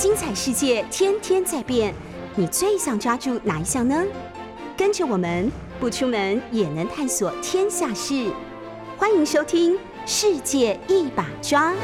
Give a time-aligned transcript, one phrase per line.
[0.00, 1.94] 精彩世界天天在变，
[2.34, 4.02] 你最想抓住哪一项呢？
[4.74, 8.32] 跟着我们不出门也能探索天下事，
[8.96, 9.74] 欢迎收听
[10.06, 11.74] 《世界一把抓》。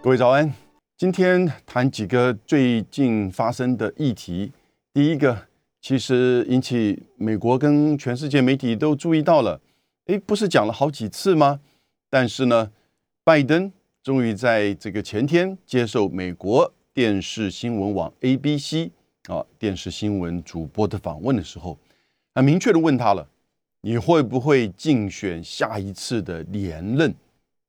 [0.00, 0.54] 各位早安，
[0.96, 4.52] 今天谈几个最近发生的议题。
[4.94, 5.36] 第一个，
[5.82, 9.60] 其实引起美国跟全世界媒体都注意到了，
[10.06, 11.58] 诶，不是讲了好几次吗？
[12.08, 12.70] 但是呢，
[13.24, 13.72] 拜登
[14.02, 18.90] 终于在这个前天接受美国电视新闻网 ABC
[19.26, 21.78] 啊电视新闻主播的访问的时候，
[22.34, 23.28] 很明确的问他了：
[23.82, 27.14] 你会不会竞选下一次的连任？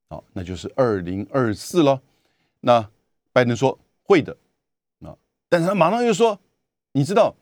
[0.08, 2.00] 啊，那就是二零二四了。
[2.60, 2.88] 那
[3.30, 4.34] 拜登说会的，
[5.00, 5.14] 啊，
[5.50, 6.40] 但是他马上又说：
[6.92, 7.34] 你知道，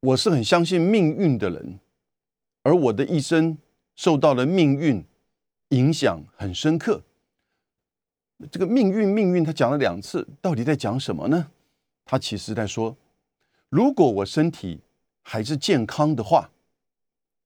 [0.00, 1.78] 我是很相信命运的人，
[2.64, 3.56] 而我的一生
[3.94, 5.04] 受到了命运。
[5.70, 7.02] 影响很深刻。
[8.50, 11.48] 这个命运，命运，他讲了两次，到底在讲什么呢？
[12.04, 12.96] 他其实在说，
[13.68, 14.80] 如果我身体
[15.22, 16.50] 还是健康的话，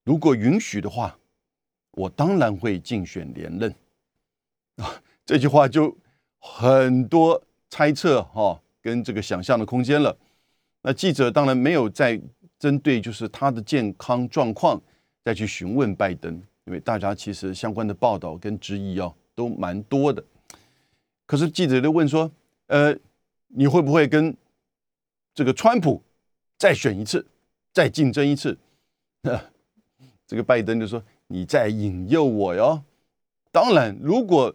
[0.03, 1.17] 如果允许的话，
[1.91, 3.73] 我当然会竞选连任。
[4.77, 5.95] 啊， 这句话就
[6.39, 10.17] 很多猜测哈，跟这个想象的空间了。
[10.81, 12.19] 那记者当然没有在
[12.59, 14.81] 针对就是他的健康状况
[15.23, 16.41] 再去询问拜登。
[16.65, 20.23] 因为大家其实相关的报道跟质疑哦都蛮多的，
[21.31, 22.29] 可是记者就问说
[22.67, 22.93] ：“呃，
[23.47, 24.35] 你会不会跟
[25.33, 26.03] 这个川普
[26.57, 27.25] 再选一次，
[27.71, 28.59] 再竞争一次？”
[30.27, 32.83] 这个拜登就说：“你在引诱我哟。
[33.49, 34.53] 当然，如果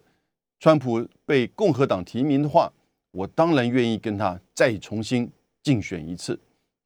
[0.59, 2.71] 川普被共和党提名的话，
[3.09, 5.27] 我当然愿意跟他再重新
[5.63, 6.39] 竞选一次。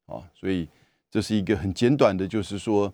[0.06, 0.66] 啊，所以
[1.10, 2.90] 这是一个很简短的，就是说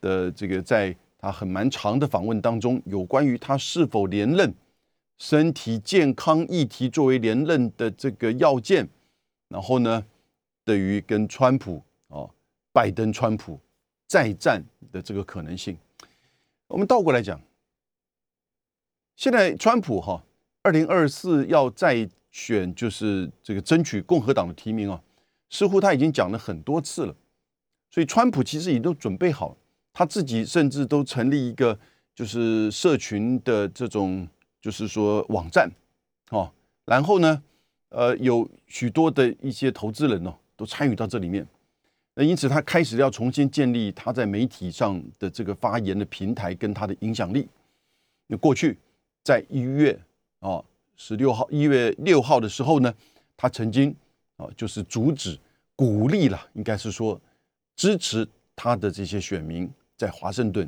[0.00, 4.50] 的这个在。”他很蛮长的访问当中，有关于他是否连任、
[5.20, 8.88] 身体健康议题作为连任的这个要件，
[9.48, 10.02] 然后呢，
[10.64, 12.30] 对于跟川普哦，
[12.72, 13.60] 拜登、川普
[14.06, 15.76] 再战的这个可能性，
[16.68, 17.38] 我们倒过来讲，
[19.14, 20.24] 现在川普哈，
[20.62, 25.02] 二零二四要再选，就是这个争取共和党的提名啊，
[25.50, 27.14] 似乎他已经讲了很多次了，
[27.90, 29.54] 所以川普其实已经都准备好。
[29.92, 31.78] 他自己甚至都成立一个
[32.14, 34.26] 就是社群的这种，
[34.60, 35.70] 就是说网站，
[36.30, 36.50] 哦，
[36.84, 37.42] 然后呢，
[37.88, 41.46] 呃，有许多的一些投资人哦，都参与到这里面。
[42.14, 47.48] 那因此，他开始要重新建立他在媒体上的这个发言的平台跟他的影响力。
[48.26, 48.78] 那过去
[49.22, 49.98] 在一月
[50.40, 50.62] 啊
[50.96, 52.92] 十六号一月六号的时候呢，
[53.36, 53.94] 他曾经
[54.36, 55.38] 啊就是阻止、
[55.74, 57.20] 鼓励了，应该是说
[57.76, 59.70] 支持他的这些选民。
[59.96, 60.66] 在华盛顿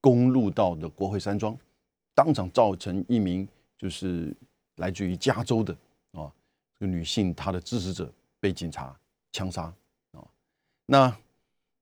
[0.00, 1.56] 公路道的国会山庄，
[2.14, 3.46] 当场造成一名
[3.76, 4.34] 就是
[4.76, 5.72] 来自于加州的
[6.12, 6.30] 啊
[6.78, 8.94] 这个女性，她的支持者被警察
[9.32, 9.62] 枪杀
[10.12, 10.24] 啊。
[10.86, 11.16] 那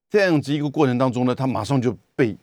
[0.09, 2.37] 这样子一个过程当中呢，他马上就被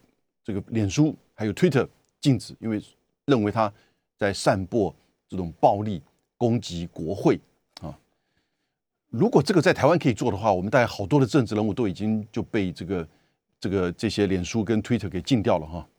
[0.43, 1.87] 这个脸书还有 Twitter
[2.19, 2.81] 禁止，因为
[3.25, 3.71] 认为他
[4.17, 4.93] 在散播
[5.27, 6.01] 这种暴力
[6.37, 7.39] 攻击国会
[7.81, 7.97] 啊。
[9.09, 13.07] 如果这个在台湾可以做的话，我们大概好多的政治人物都已经就被这个。
[13.59, 15.89] 这个这些脸书跟 Twitter 给禁掉了哈，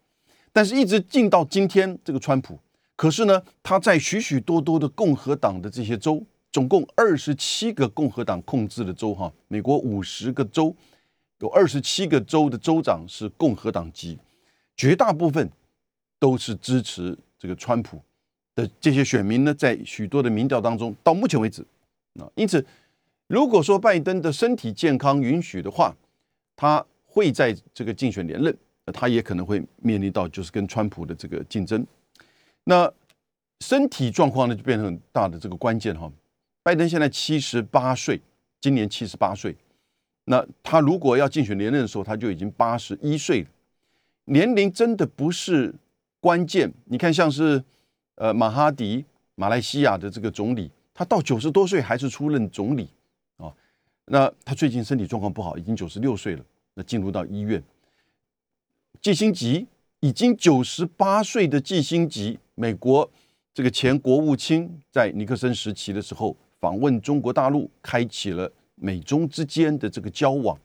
[0.53, 2.59] 但是一直禁到今天，这个川普，
[2.97, 10.75] 可是呢，他在许许多多的共和党的这些州，总共二十七个共和党控制的州哈，美国五十个州，
[11.41, 14.19] 有二十七个州的州长是共和党籍，
[14.77, 15.51] 绝大部分
[16.19, 18.01] 都是支持这个川普
[18.55, 21.63] 的这些选民呢，在许多的民调当中，到目前为止，
[22.19, 22.65] 啊，因此，
[23.27, 25.95] 如果说拜登的身体健康允许的话，
[26.57, 26.85] 他。
[27.11, 28.57] 会在这个竞选连任，
[28.93, 31.87] 他也可能会面临到就是跟川普的这个竞争。
[32.65, 32.93] 那
[33.61, 36.11] 身体状况呢，就变成很大的这个关键哈。
[36.63, 38.21] 拜登现在七十八岁，
[38.61, 39.57] 今年七十八岁。
[40.25, 43.49] 那他如果要竞选连任的时候，他就已经八十一岁了。
[44.27, 45.75] 年龄真的不是
[46.21, 46.71] 关键。
[46.85, 47.65] 你看，像是
[48.17, 52.91] 呃马哈迪，马来西亚的这个总理，他到九十多岁还是出任总理
[53.39, 53.51] 啊。
[54.05, 56.45] 那他最近身体状况不好，已经九十六岁了。
[56.75, 57.63] 那进入到医院，
[59.01, 59.67] 季辛吉
[60.01, 63.09] 已经九十八岁的季辛吉，美国
[63.55, 70.59] 这个前国务卿，在尼克森时期的时候访问中国大陆，开启了美中之间的这个交往。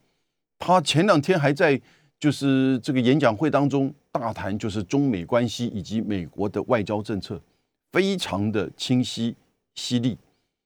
[0.58, 1.80] 他前两天还在
[2.20, 7.40] 就是这个演讲会当中大谈，就是中美关系以及美国的外交政策，
[7.92, 9.36] 非常的清晰
[9.76, 10.18] 犀利。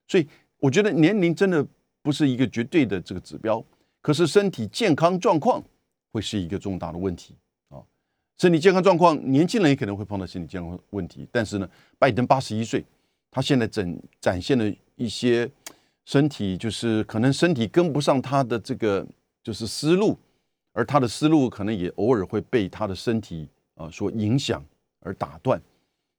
[0.08, 0.26] 所以
[0.60, 1.66] 我觉得年龄真的
[2.02, 3.64] 不是一个绝对的这个指标。
[4.02, 5.62] 可是身体健康状况
[6.14, 7.36] 会是一个重大的问题，
[8.38, 11.28] 身体健康状况，年轻人也可能会碰到身体健康问题。
[11.32, 11.68] 但是呢，
[11.98, 12.86] 拜登八十一岁，
[13.32, 15.50] 他现在展展现了一些
[16.06, 19.06] 身体，就是可能身体跟不上他的这个
[19.42, 20.16] 就是思路，
[20.72, 24.64] 而他的思路可能也偶尔会被他的身体啊所影响
[25.00, 25.60] 而打断。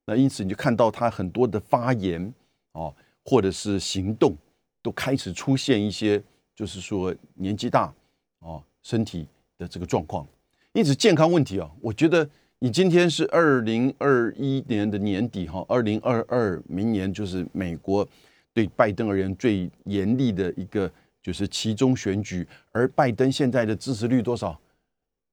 [0.05, 2.33] 那因此你就看到他很多的发言
[2.73, 2.93] 啊，
[3.23, 4.35] 或者是行动，
[4.81, 6.21] 都开始出现一些，
[6.53, 7.93] 就是说年纪大
[8.39, 9.25] 啊，身体
[9.57, 10.27] 的这个状况。
[10.73, 12.29] 因此健康问题啊，我觉得
[12.59, 18.07] 你今天是二零二一年的年底哈，二零二二明年就是美国
[18.53, 24.59] 对拜登而言最严厉的一个就是其中选举，而拜登现在的支持率多少？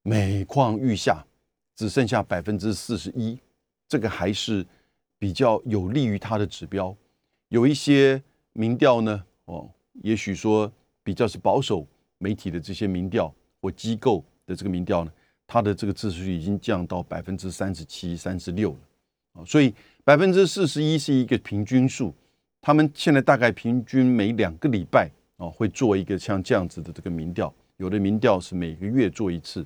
[0.02, 1.24] 每况愈下，
[1.74, 3.38] 只剩下百分之四十一。
[3.88, 4.66] 这个还是
[5.18, 6.96] 比较有利于他的指标，
[7.50, 8.20] 有一些
[8.52, 9.70] 民调呢，哦，
[10.02, 10.70] 也许说
[11.04, 11.86] 比较是保守
[12.18, 15.12] 媒体的这些民调或机构的这个民调呢，
[15.46, 18.78] 它的这个支持率已经降到百分之三十七、三十六了，
[19.40, 19.72] 啊，所以
[20.04, 22.12] 百分之四十一是一个平均数，
[22.60, 29.64] 他们现在大概平均每两个礼拜啊会做一个像这样子的这个民调，有的民调是每个月做一次，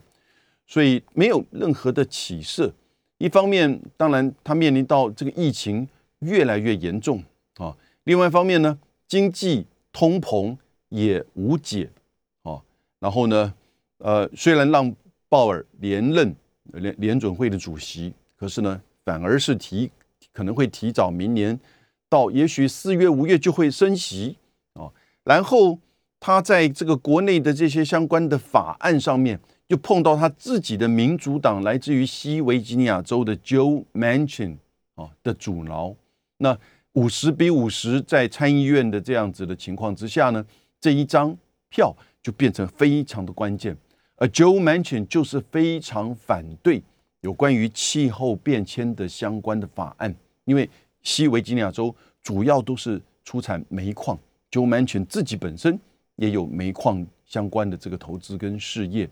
[0.67, 2.73] 所以没有任何的起色。
[3.19, 5.87] 一方面，当然他面临到这个疫情
[6.21, 7.23] 越来越严重
[7.57, 10.57] 啊；另外一方面呢，经济通膨
[10.89, 11.91] 也无解
[12.43, 12.61] 啊。
[12.99, 13.53] 然后呢，
[13.99, 14.95] 呃，虽然让
[15.31, 19.91] 鲍尔连任联联准会的主席，可是呢，反而是提
[20.35, 21.59] 可能会提早明年
[22.11, 24.37] 到，也许四月五月就会升息
[24.75, 24.93] 啊。
[25.25, 25.79] 然后
[26.19, 29.41] 他在这个国内的这些相关的法案上面。
[29.71, 34.57] 就碰到他自己的民主党，来自于西维吉尼亚州的 Joe Manchin
[34.97, 35.95] 啊的阻挠。
[36.39, 36.59] 那
[36.95, 40.45] 五十比五十，在参议院的这样子的情况之下呢，
[40.81, 41.39] 这一张
[41.69, 43.77] 票就变成非常的关键。
[44.21, 46.83] 而 Joe Manchin 就是非常反对
[47.23, 50.15] 有关于气候变迁的相关的法案，
[50.45, 50.69] 因为
[51.03, 54.19] 西维吉尼亚州主要都是出产煤矿
[54.51, 55.81] ，Joe Manchin 自己本身
[56.17, 59.09] 也有煤矿相关的这个投资跟事业。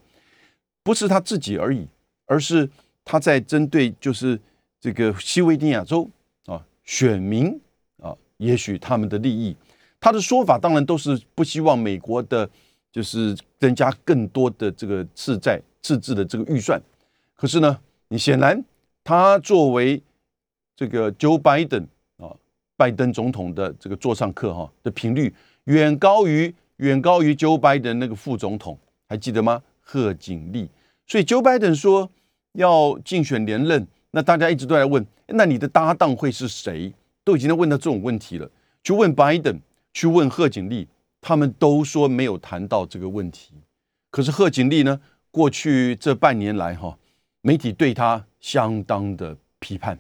[0.82, 1.88] 不是他自己而已，
[2.26, 2.69] 而是
[3.02, 4.38] 他在针对就是
[4.78, 6.06] 这个西维吉尼亚州
[6.44, 7.58] 啊选民
[8.02, 9.56] 啊，也许他们的利益，
[9.99, 12.49] 他的说法当然都是不希望美国的，
[12.98, 16.82] 就是增加更多的这个次债赤字的这个预算。
[17.36, 17.78] 可是呢，
[18.08, 18.60] 你显然
[19.04, 20.02] 他作为
[20.74, 21.86] 这个 Joe Biden
[22.16, 22.34] 啊，
[22.76, 25.32] 拜登总统的这个座上客哈的频率
[25.66, 28.76] 远高于远高于 Joe Biden 那个副总统，
[29.08, 29.62] 还记得吗？
[29.80, 30.68] 贺锦丽。
[31.06, 32.10] 所以，Joe Biden 说
[32.54, 36.92] 要竞选连任，那大家一直都在问，那你的搭档会是谁？
[37.22, 38.50] 都已经在问到这种问题了。
[38.82, 39.60] 去问 Biden，
[39.92, 40.88] 去问贺锦丽，
[41.20, 43.53] 他们都说没有谈到这个问题。
[44.11, 45.00] 可是贺锦丽呢，
[45.31, 46.99] 过去这半年来，哈，
[47.43, 49.99] 媒体对他相当的批判，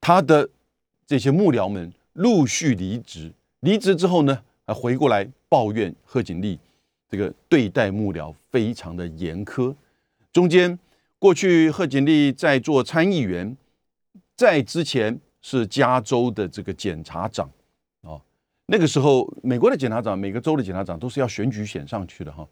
[0.00, 0.48] 他的
[1.06, 6.58] 这些幕僚们陆续离职，离职之后呢，还回过来抱怨贺锦丽
[7.08, 9.74] 这个对待幕僚非常的严苛。
[10.32, 10.78] 中间，
[11.18, 13.56] 过去贺锦丽在做参议员，
[14.34, 17.50] 在之前是加州的这个检察长，
[18.66, 22.46] 那个时候美国的检察长，每个州的检察长都是要选举选上去的哈。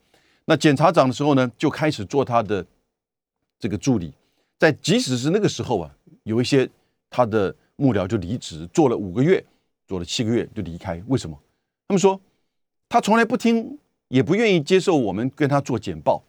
[0.45, 2.65] 那检察长的时候呢，就开始做他的
[3.59, 4.13] 这个助理，
[4.59, 5.91] 在即使是那个时候啊，
[6.23, 6.69] 有一些
[7.11, 9.45] 他的幕僚就离职，做了五个月，
[9.87, 11.03] 做了七个月就离开。
[11.09, 11.37] 为什么？
[11.89, 12.21] 他们说
[12.89, 16.23] 他从来不听，也不愿意接受我们跟他做简报。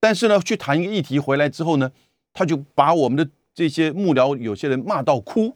[0.00, 1.90] 但是呢，去谈一个议题回来之后呢，
[2.32, 5.54] 他就把我们的这些幕僚有些人骂到哭，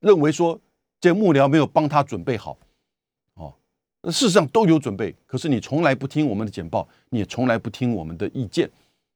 [0.00, 0.58] 认为说
[1.00, 2.56] 这幕僚没有帮他准备好，
[4.10, 8.70] 事实上都有准备，可是你从来不听我们的简报，你也从来不听我们的意见，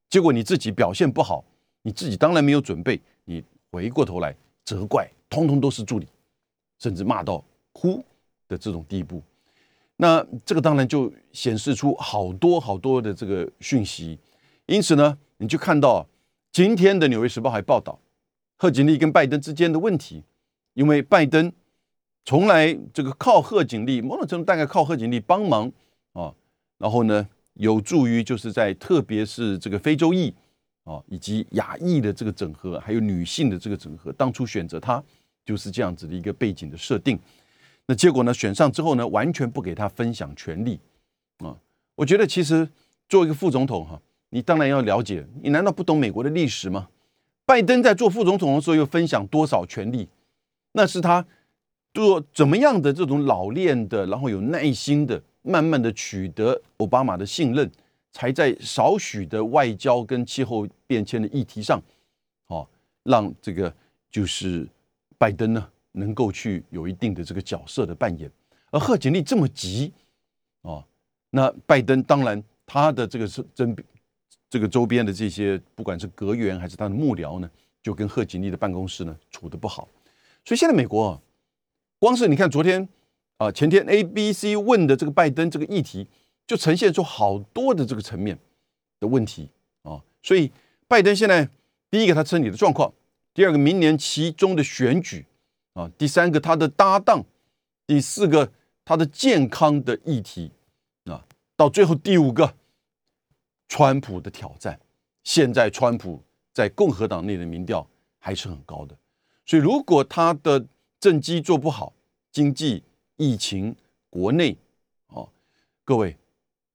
[0.09, 1.45] 结果你自己表现不好，
[1.83, 6.07] 你自己当然没有准备，你回过头来责怪，通通都是助理，
[6.78, 8.04] 甚至骂到哭
[8.49, 9.23] 的这种地步，
[9.97, 14.18] 那这个当然就显示出好多好多的这个讯息。
[14.66, 16.07] 因此呢，你就看到
[16.52, 17.99] 今天的《纽约时报》还报道
[18.57, 20.25] 贺锦丽跟拜登之间的问题，
[20.75, 21.52] 因为拜登
[22.28, 25.73] 从来这个靠贺锦丽，某种程度大概靠贺锦丽帮忙
[26.12, 26.30] 啊，
[26.76, 30.35] 然后呢，有助于就是在特别是这个非洲裔
[30.85, 35.02] 啊以及亚裔的这个整合，还有女性的这个整合，当初选择他
[35.42, 37.18] 就是这样子的一个背景的设定。
[37.87, 40.78] 那结果呢，选上之后呢，完全不给他分享权力
[41.38, 41.56] 啊。
[41.94, 42.68] 我觉得其实
[43.08, 43.99] 做一个副总统哈。
[44.28, 46.90] 你当然要了解，你难道不懂美国的历史吗？
[47.47, 50.06] 拜登在做副总统的时候又分享多少权力？
[50.73, 51.25] 那是他
[51.95, 57.71] 做怎么样的这种老练的，然后有耐心的，慢慢的取得奥巴马的信任，
[58.12, 61.83] 才在少许的外交跟气候变迁的议题上，
[62.47, 62.68] 哦，
[63.02, 63.73] 让这个
[64.11, 64.66] 就是
[65.16, 68.30] 拜登呢能够去有一定的这个角色的扮演。
[68.71, 69.92] 而贺锦丽这么急
[70.61, 70.85] 哦，
[71.30, 73.75] 那拜登当然他的这个是真
[74.50, 77.50] 这个周边的这些不管是阁员还是他的幕僚呢，
[77.83, 79.88] 就跟贺锦丽的办公室呢处的不好。
[80.45, 81.21] 所以现在美国啊，
[81.98, 82.88] 光是你看昨天
[83.38, 86.06] 啊前天 A B C 问的这个拜登这个议题，
[86.46, 88.38] 就呈现出好多的这个层面
[89.00, 89.50] 的问题
[89.82, 90.00] 啊。
[90.22, 90.52] 所以
[90.86, 91.48] 拜登现在
[91.90, 92.92] 第一个他身体的状况，
[93.34, 95.26] 第二个明年其中的选举
[95.74, 97.24] 啊，第三个他的搭档，
[97.86, 98.52] 第四个
[98.84, 100.52] 他的健康的议题
[101.04, 101.24] 啊，
[101.56, 102.54] 到最后第五个
[103.68, 104.78] 川普的挑战。
[105.24, 106.22] 现在川普
[106.54, 107.86] 在共和党内的民调
[108.18, 108.96] 还是很高的。
[109.44, 110.64] 所以，如果他的
[111.00, 111.92] 政绩做不好，
[112.32, 112.82] 经济、
[113.16, 113.74] 疫情、
[114.10, 114.56] 国内，
[115.08, 115.28] 哦，
[115.84, 116.16] 各位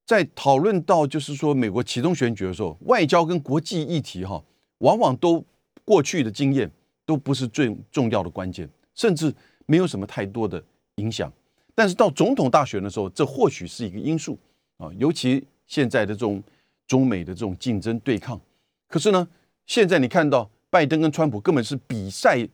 [0.05, 4.41] 在讨论到就是说美国启动选举的时候，外交跟国际议题哈，
[4.77, 5.43] 往往都
[5.83, 6.71] 过去的经验
[7.05, 9.33] 都不是最重要的关键，甚至
[9.65, 10.63] 没有什么太多的
[10.95, 11.31] 影响。
[11.75, 14.39] 但是到总统大选的时候，这或许是一个因素
[14.77, 16.41] 啊，尤其现在的这种
[16.87, 18.39] 中美的这种竞争对抗。
[18.87, 19.27] 可是呢，
[19.65, 22.47] 现在你看到拜登跟川普根本是比赛。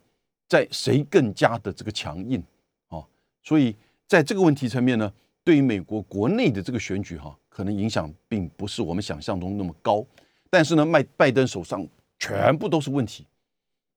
[0.50, 2.44] 在谁更加的这个强硬
[2.90, 3.06] 哦，
[3.44, 3.76] 所以
[4.08, 5.14] 在这个问题层面呢，
[5.44, 10.04] 对于美国国内的这个选举哈，可能影响并不是我们想象中那么高。
[10.50, 11.88] 但是呢，麦拜登手上
[12.18, 13.26] 全部都是问题，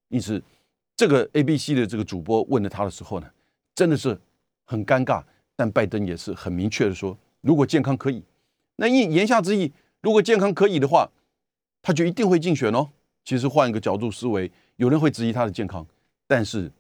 [0.09, 0.40] 因此
[0.94, 3.30] 这个 A B C 的这个主播问了他的时候呢，
[3.75, 4.21] 真的是
[4.64, 5.25] 很尴尬。
[5.54, 8.23] 但拜登也是很明确的说，如果健康可以，
[8.76, 11.11] 那意言下之意，如果健康可以的话，
[11.82, 12.88] 他就一定会竞选哦。
[13.25, 15.87] 其实换一个角度思维，有人会质疑他的健康。
[16.34, 16.72] 但是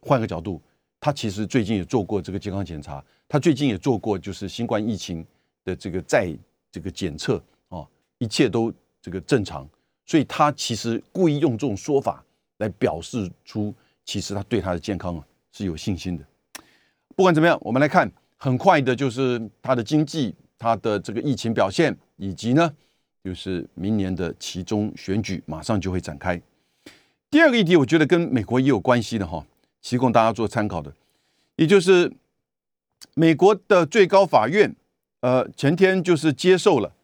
[0.00, 0.60] 换个角度，
[0.98, 5.24] 他其实最近也做过这个健康检查，他最近也做过就是新冠疫情
[5.64, 6.36] 的这个再
[6.68, 7.86] 这个检测啊，
[8.18, 9.68] 一切都这个正常，
[10.04, 12.24] 所以他其实故意用这种说法
[12.56, 13.72] 来表示出，
[14.04, 16.24] 其实他对他的健康啊是有信心的。
[17.14, 22.74] 不管怎么样，我们来看很快的就是他的经济、他的这个疫情表现，以及呢
[23.22, 26.42] 就是明年的其中选举马上就会展开。
[27.30, 29.44] 第二个议题，我觉得跟美国也有关系的哈，
[29.82, 30.90] 提供大家做参考的，
[31.56, 32.10] 也就是
[33.12, 34.74] 美国的最高法院，
[35.20, 36.94] 呃，前天就是接受了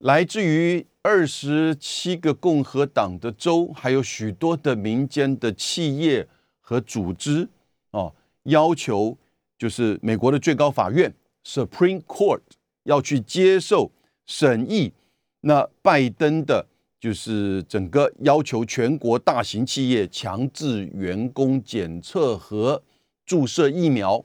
[0.00, 6.28] 来自于二十七个共和党的州，还有许多的民间的企业
[6.60, 7.48] 和组织
[7.92, 9.16] 哦，要求
[9.56, 12.42] 就是美国的最高法院 Supreme Court
[12.82, 13.90] 要去接受
[14.26, 14.92] 审议
[15.40, 16.66] 那拜登的。
[17.04, 22.82] 就是整个要求全国大型企业强制员工检测和
[23.26, 24.24] 注射疫苗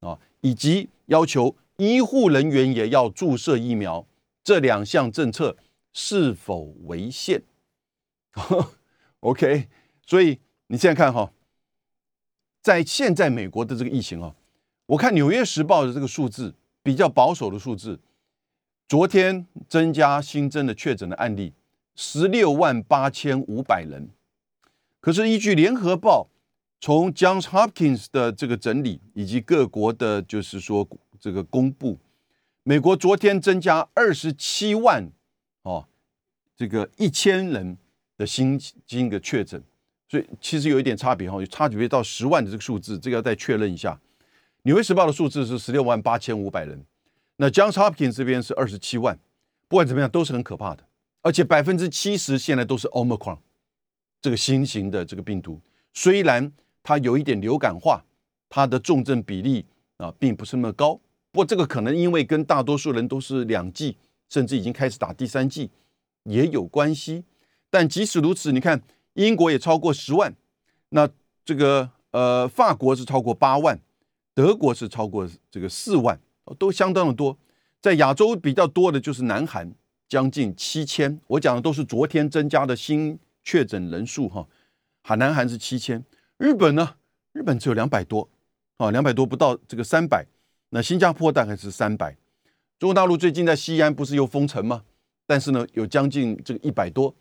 [0.00, 4.04] 啊，以及要求医护人员也要注射疫苗，
[4.42, 5.56] 这两项政策
[5.92, 7.40] 是否违宪？
[9.20, 9.68] OK，
[10.04, 11.32] 所以你现在看哈，
[12.60, 14.34] 在现在美国的这个疫情啊，
[14.86, 18.00] 我看《纽约时报》的这个数字比较保守的数字，
[18.88, 21.52] 昨天增加新增的确诊的案例。
[22.00, 24.10] 十六万八千五百人，
[25.00, 26.28] 可是依据联合报
[26.80, 30.88] 从 Johns Hopkins 的这个整理，以及各国的，就是说
[31.18, 31.98] 这个公布，
[32.62, 35.10] 美国昨天增加二十七万
[35.62, 35.88] 哦，
[36.56, 37.76] 这个一千人
[38.16, 39.60] 的新新的确诊，
[40.08, 44.00] 所以其实有一点差别哈，有差别到十万的这个数字，这个要再确认一下。
[44.62, 46.86] 纽约时报的数字是十六万八千五百人，
[47.38, 49.18] 那 Johns Hopkins 这边是二十七万，
[49.66, 50.84] 不管怎么样都是很可怕的。
[51.28, 53.36] 而且百分之七十现在都是 Omicron
[54.22, 55.60] 这个新型的这个病毒，
[55.92, 56.50] 虽然
[56.82, 58.02] 它有一点流感化，
[58.48, 59.66] 它的重症比例
[59.98, 60.94] 啊并不是那么高。
[61.30, 63.98] 不过这个可能因为跟大多数人都是两剂，
[64.30, 65.70] 甚至已经开始打第三剂
[66.22, 67.22] 也有关系。
[67.68, 68.80] 但即使如此，你看
[69.12, 70.34] 英国也超过十万，
[70.88, 71.06] 那
[71.44, 73.78] 这个呃法国是超过八万，
[74.32, 76.18] 德国是超过这个四万，
[76.58, 77.36] 都相当的多。
[77.82, 79.70] 在亚洲比较多的就是南韩。
[80.08, 84.48] 将近七千，我讲的都是昨天增加的新确诊人数哈。
[85.02, 86.02] 海南还是七千，
[86.38, 86.96] 日本呢？
[87.32, 88.28] 日本只有两百多，
[88.78, 90.26] 啊，两百多不到这个三百。
[90.70, 92.16] 那新加坡大概是三百。
[92.78, 94.82] 中国大陆最近在西安不是又封城吗？
[95.26, 97.14] 但是呢，有将近这个一百多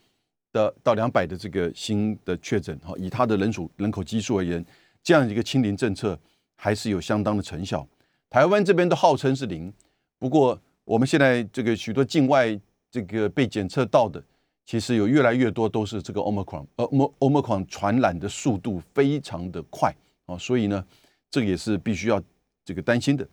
[0.53, 2.94] 的到两百的这个新的确诊哈。
[2.98, 4.65] 以它的人数人口基数而言，
[5.03, 6.17] 这样一个清零政策
[6.56, 7.86] 还是有相当的成效。
[8.29, 9.74] 台湾这边都号称是零，
[10.17, 12.58] 不过我们现在这个许多境外。
[12.89, 14.24] 这个被检测到的，
[14.65, 16.86] 其实有越来越多都是这个 omicron，呃
[17.20, 19.94] ，omicron 传染的速度非常的快
[20.25, 20.86] 啊，所以呢，
[21.29, 22.22] 这个也是必须要
[22.63, 23.27] 这个担心的。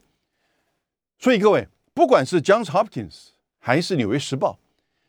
[1.19, 4.59] 所以各位，不管是 Johns Hopkins 还是纽约时报，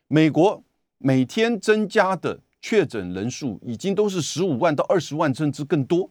[0.08, 0.64] 美国
[0.98, 6.10] 每天增加的确诊人数已经都是十五万到二十万，甚至更多，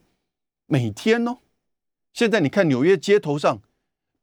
[0.67, 1.37] 每天哦。
[2.13, 3.61] 现在你看纽约街头上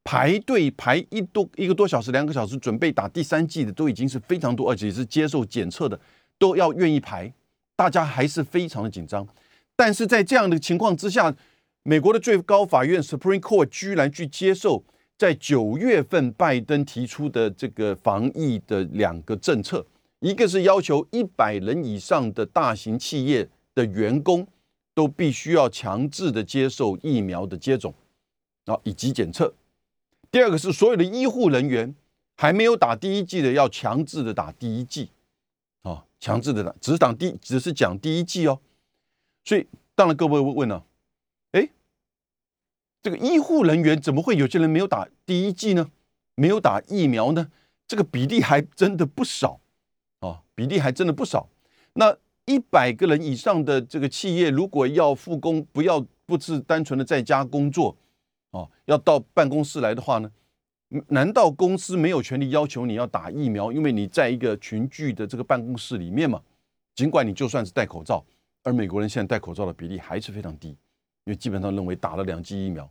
[0.05, 5.99] 排队排一多一个多小时、两个小时，准备打第三剂的都已经是非常多，而且是接受检测的
[6.39, 7.33] 都要愿意排，
[7.77, 9.27] 大家还是非常的紧张。
[9.77, 11.35] 但是在这样的情况之下，
[11.85, 14.85] 美国的最高法院 Supreme Court 居然去接受
[15.17, 19.87] 在九月份拜登提出的这个防疫的两个政策，
[20.21, 24.47] 一个是要求一百人以上的大型企业的员工
[24.95, 27.95] 都必须要强制的接受疫苗的接种
[28.67, 29.47] 啊以及检测；
[30.33, 31.95] 第二个是所有的医护人员
[32.37, 35.11] 还没有打第一剂的要强制的打第一剂
[35.83, 38.59] 啊，强制的打，只是打第只是讲第一剂哦。
[39.45, 40.87] 所以，当然各位会问了，
[41.51, 41.69] 哎，
[43.03, 45.91] 这个医护人员怎么会有些人没有打第一剂呢？
[46.35, 47.51] 没有打疫苗呢？
[47.87, 49.61] 这个比例还真的不少
[50.21, 51.51] 啊，比例还真的不少。
[51.93, 57.95] 那一百个人以上的这个企业，如果要复工，不要不是单纯的在家工作
[58.53, 60.31] 哦，要到办公室来的话呢，
[61.09, 63.73] 难道公司没有权利要求你要打疫苗？
[63.73, 66.41] 因为你在一个群聚的这个办公室里面嘛，
[66.95, 68.25] 尽管你就算是戴口罩。
[68.65, 72.89] 而美国人现在戴口罩的比例还是非常低，因为基本上认为打了两剂疫苗，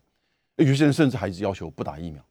[0.58, 2.22] 有些人甚至还是要求不打疫苗，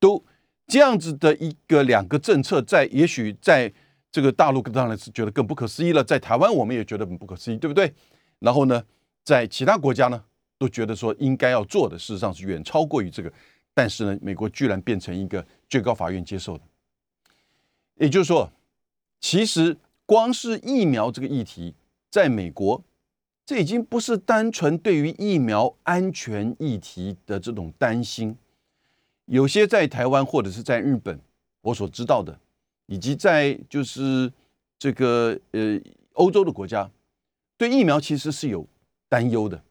[0.00, 0.24] 都
[0.66, 3.72] 这样子的一个两个政策，在也许在
[4.10, 7.94] 这个大陆当然是觉得更不可思议了，在台湾我们也觉得很不可思议，对不对？
[8.40, 8.82] 然后呢，
[9.22, 10.24] 在其他国家呢
[10.60, 13.32] 都觉得说应该要做的，事实上是远超过于这个，
[13.74, 16.64] 但是呢，美国居然变成一个最高法院接受的，
[17.96, 18.52] 也就是说，
[19.18, 19.76] 其实
[20.06, 21.74] 光是疫苗这个议题。
[22.10, 22.82] 在美国，
[23.46, 28.36] 这已经不是单纯对于疫苗安全议题的这种担心。
[29.26, 31.20] 有些在台湾或者是在日本，
[31.60, 32.36] 我所知道的，
[32.86, 34.32] 以及在就是
[34.76, 35.80] 这个呃
[36.14, 36.90] 欧洲的国家，
[37.56, 38.66] 对疫苗其实是有
[39.08, 39.62] 担忧的。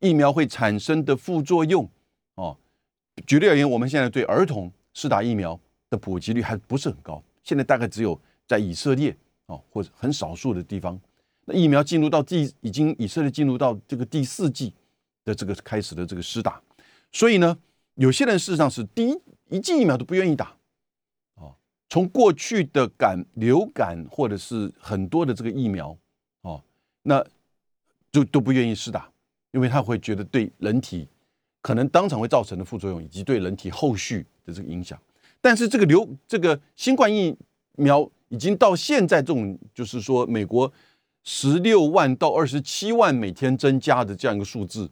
[0.00, 1.88] 疫苗会产生的副作用，
[2.34, 2.56] 哦，
[3.26, 5.58] 举例而言，我们现在对儿童施打疫苗
[5.88, 10.98] 的普及率还不是很高，现在大概只有在以色列哦或者很少数的地方。
[11.44, 14.72] 那疫苗进入到第已经以色列进入到这个第四季
[15.24, 16.60] 的这个开始的这个施打，
[17.12, 17.56] 所以呢，
[17.94, 20.56] 有些人事实上是第一一剂疫苗都不愿意打，
[21.34, 21.54] 哦，
[21.88, 25.96] 从过去的感流感或者是很多的这个疫苗，
[26.42, 26.62] 哦，
[27.02, 27.24] 那
[28.12, 29.10] 就都不愿意施打，
[29.52, 31.08] 因为他会觉得对人体
[31.60, 34.98] 可能当场会造成的副作用，以及对人体后续的这个影响。
[35.40, 37.36] 但是这个流这个新冠疫
[37.76, 40.72] 苗已经到现在这种，就是说美国。
[41.22, 44.90] 十六万到二十七万每天增加的这样一个数字，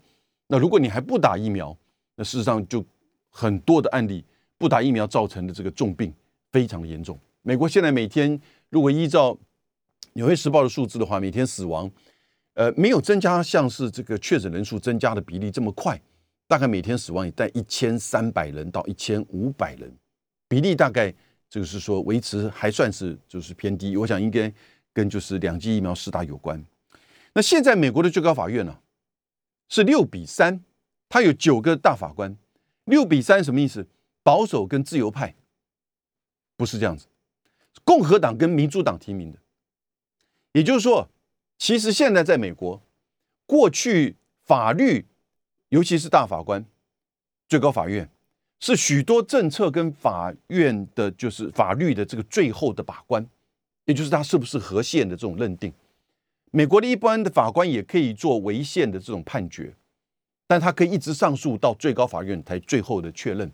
[0.49, 1.75] 那如果你还不打疫苗，
[2.17, 2.85] 那事实上就
[3.31, 4.23] 很多的案例
[4.59, 6.13] 不打疫苗造成的这个重病
[6.53, 7.19] 非常的严重。
[7.41, 9.37] 美国现在每天如果依照
[10.13, 11.91] 纽约时报的数字的话，每天死亡，
[12.59, 15.97] 呃，没有增加像是这个确诊人数增加的比例这么快，
[16.49, 19.97] 大概每天死亡也在一千三百人到一千五百人，
[20.49, 21.15] 比例大概
[21.49, 24.53] 就是说维持还算是就是偏低，我想应该。
[24.91, 26.65] 跟就是两剂疫苗施打有关。
[27.33, 28.81] 那现在美国的最高法院呢
[29.69, 30.61] 是六比三，
[31.09, 32.37] 它有九个大法官。
[32.87, 33.87] 六比三什么意思？
[34.25, 35.37] 保守跟自由派
[36.57, 37.07] 不是这样子，
[37.85, 39.39] 共和党跟民主党提名的。
[40.51, 41.09] 也就是说，
[41.59, 42.81] 其实现在在美国，
[43.45, 44.17] 过去
[44.47, 45.05] 法律，
[45.69, 46.65] 尤其是大法官、
[47.49, 48.09] 最高法院，
[48.61, 53.27] 是许多政策跟法院的，就是法律的这个最后的把关。
[53.85, 55.73] 也就是他是不是合宪的这种认定，
[56.51, 59.75] 美国的一般的法官也可以做违宪的这种判决，
[60.47, 63.51] 但他可以一直上诉到最高法院才最后的确认。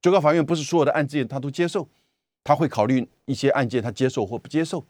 [0.00, 1.86] 最高法院不是所有的案件他都接受，
[2.42, 4.82] 他会考虑一些案件他接受或不接受，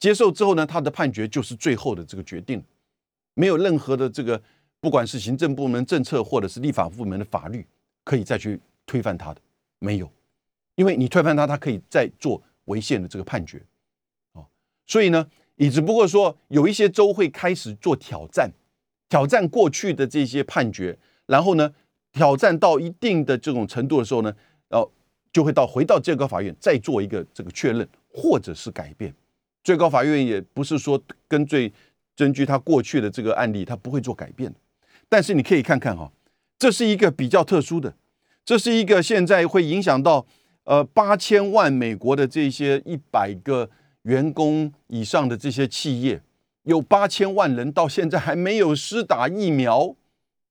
[0.00, 2.60] 接受之后呢，他的判决就是最后的这个决定，
[3.34, 4.42] 没有任何的这个
[4.80, 7.64] 不管是行政部门政策或者是立法部门的法律
[8.02, 9.40] 可以再去推翻他的，
[9.78, 10.10] 没有，
[10.74, 13.62] 因为你推翻他，他可以再做违宪的这个判决。
[14.86, 18.50] 所以呢，也只不过说有一些州会开始做挑战，
[19.08, 21.72] 挑战过去的这些判决，然后呢，
[22.12, 24.34] 挑战到一定的这种程度的时候呢，
[24.68, 24.90] 然后
[25.30, 29.14] 就会到回到最高法院再做一个这个确认或者是改变。
[29.62, 31.72] 最高法院也不是说根据
[32.16, 34.54] 根据他过去的这个案例，他不会做改变。
[35.08, 36.10] 但是你可以看看哈，
[36.58, 37.94] 这是一个比较特殊的，
[38.44, 40.26] 这是一个现在会影响到
[40.64, 43.70] 呃八千万美国的这些一百个。
[44.04, 46.22] 员工以上的这些企业
[46.62, 49.94] 有八千万人到现在还没有施打疫苗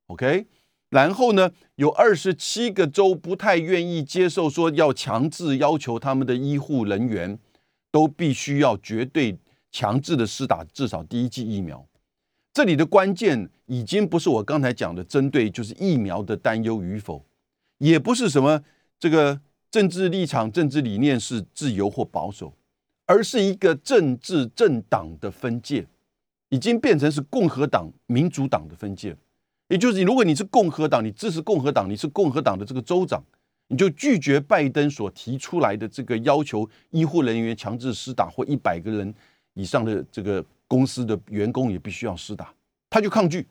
[0.05, 0.45] ，OK？
[0.91, 7.39] 然后呢，有二十七个州不太愿意接受，说要强制要求他们的医护人员
[7.91, 9.37] 都必须要绝对
[9.71, 11.85] 强制的施打至少第一剂疫苗。
[12.51, 17.23] 这里的关键已经不是我刚才讲的针对就是疫苗的担忧与否，
[17.77, 18.63] 也不是什么
[18.99, 19.39] 这个
[19.71, 22.53] 政治立场、政治理念是自由或保守，
[23.05, 25.85] 而是一个政治政党的分界，
[26.49, 29.15] 已经变成是共和党、民主党的分界。
[29.67, 33.23] 也就是如果你是共和党，你支持共和党，你是共和党的这个州长，
[33.69, 39.11] 你就拒绝拜登所提出来的这个要求，医护人员强制施打或一百个人
[39.53, 40.45] 以上的这个。
[40.69, 42.53] 公司的员工也必须要施打，
[42.91, 43.47] 他就抗拒。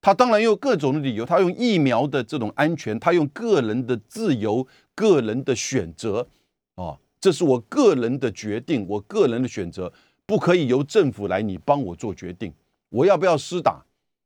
[0.00, 6.26] 他当然用各种的理由，他用疫苗的这种安全，他用个人的自由、个人的选择，
[6.74, 9.92] 啊，这是我个人的决定，我个人的选择，
[10.26, 12.52] 不可以由政府来你帮我做决定。
[12.88, 13.80] 我要不要施打？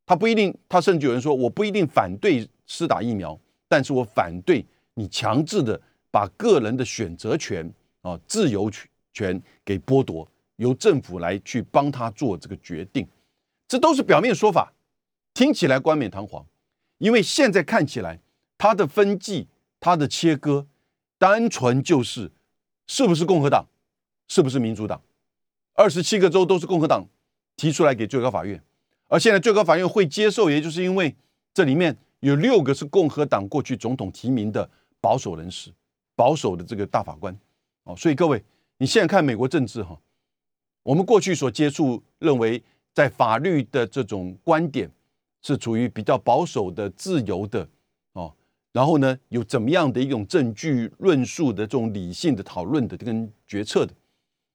[0.06, 4.64] 他不一定，他甚至有人说，我不一定反对施打疫苗，但是我反对
[5.00, 8.70] 你强制的把个人的选择权啊、自由
[9.14, 10.28] 权给剥夺。
[10.56, 13.08] 由政府来去帮他做这个决定，
[13.66, 14.70] 这都是表面说法，
[15.32, 16.44] 听起来冠冕堂皇。
[16.98, 18.20] 因为现在看起来，
[18.58, 19.48] 他的分际、
[19.80, 20.66] 他的切割，
[21.16, 22.30] 单纯就是
[22.86, 23.64] 是不是共和党，
[24.28, 25.00] 是不是民主党。
[25.72, 27.08] 二十七个州都是共和党
[27.56, 28.62] 提出来给最高法院，
[29.08, 31.16] 而现在最高法院会接受，也就是因为
[31.54, 34.68] 这里面有六个是共和党过去总统提名的
[35.00, 35.72] 保守人士、
[36.14, 37.36] 保守的这个大法官。
[37.84, 38.42] 哦，所以各位，
[38.78, 39.98] 你现在看美国政治哈。
[40.82, 42.62] 我们过去所接触，认为
[42.94, 44.90] 在法律的这种观点
[45.42, 47.66] 是处于比较保守的、自由的
[48.12, 48.34] 哦。
[48.72, 53.92] 然后呢，有怎么样的一种证据论述的这种理性的讨论的跟决策的，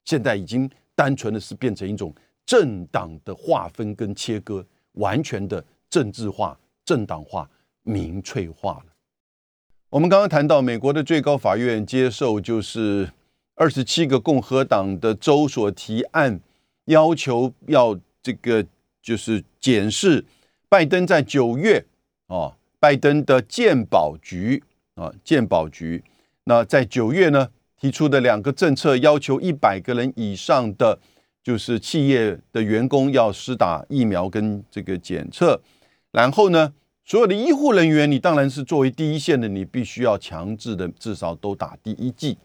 [0.04, 7.48] 现在已经单纯的是变成一种政党的划分跟切割，完全的政治化、政党化、
[7.82, 8.95] 民粹化了。
[9.90, 13.10] 我们刚刚谈到美国的最高法院接受就是。
[13.58, 16.38] 二十七个共和党的州所提案，
[16.84, 18.62] 要求要这个
[19.00, 20.22] 就是检视
[20.68, 21.82] 拜登在九月
[22.26, 24.62] 啊，拜登的鉴保局
[24.96, 26.04] 啊，鉴保局
[26.44, 27.48] 那在九月呢
[27.80, 30.98] 提出的两个政策，要求一百个人以上的
[31.42, 35.58] 就是企业的员工要施打疫苗跟这个检测，
[36.12, 36.74] 然后呢，
[37.06, 42.36] 所有的医护人员，你当然是作为第一线的，你必须要强制的至少都打第一剂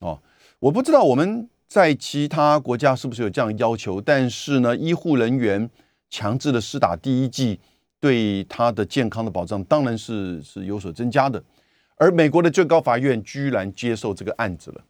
[0.00, 0.20] 哦。
[0.58, 5.70] 我不知道我们在其他国家是不是有这样要求，但是呢，医护人员
[6.10, 7.58] 强制的施打第一剂，
[7.98, 11.42] 对他的健康的保障当然是是有所增加的。
[11.96, 14.84] 而美国的最高法院居然接受这个案子了，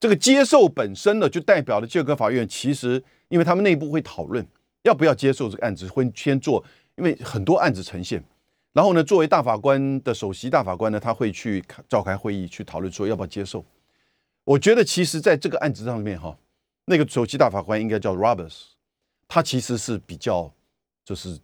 [0.00, 4.42] 这个接受本身呢，就代表了最高法院其实，因为他们内部会讨论
[4.84, 6.64] 要不要接受这个案子，会先做，
[6.96, 8.24] 因为很多案子呈现，
[8.78, 13.64] 然后呢，作为大法官的首席大法官呢，他会去召开会议去讨论说要不要接受。
[14.44, 16.38] 我觉得其实在这个案子上面哈，
[16.84, 18.66] 那个首席大法官应该叫 Roberts，
[19.26, 20.48] 他其实是比较
[21.04, 21.36] 就是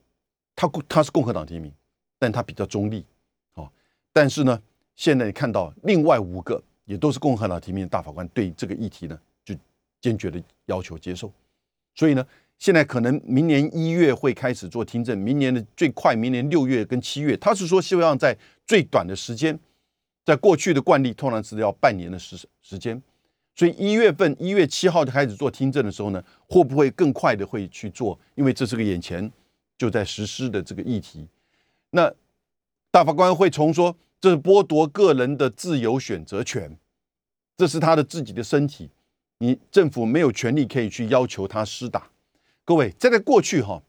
[0.54, 1.74] 他他是共和党提名，
[2.20, 3.04] 但他比较中立
[3.54, 3.68] 哦。
[4.12, 4.62] 但是呢，
[4.94, 9.56] 现在你看到另外五个也都是共和党提名的大法官对这个议题呢就
[10.00, 11.32] 坚决的要求接受，
[11.96, 12.24] 所以呢，
[12.58, 18.36] 现在可能明年一月会开始做听证，明年的最快明年六月跟七月，他是说希望在
[18.66, 19.58] 最短的时间。
[20.24, 23.02] 在过去的惯例，通常是要半年的时时间，
[23.54, 28.18] 所以一月份一月七号就开始做听证的时候呢，会不会更快的会去做？
[28.34, 29.30] 因为这是个眼前
[29.76, 31.28] 就在实施的这个议题。
[31.90, 32.10] 那
[32.90, 36.74] 大法官会从说，这是剥夺个人的自由选择权，
[37.58, 38.88] 这是他的自己的身体，
[39.40, 42.10] 你政府没有权利可以去要求他施打。
[42.64, 43.82] 各位，在在过去哈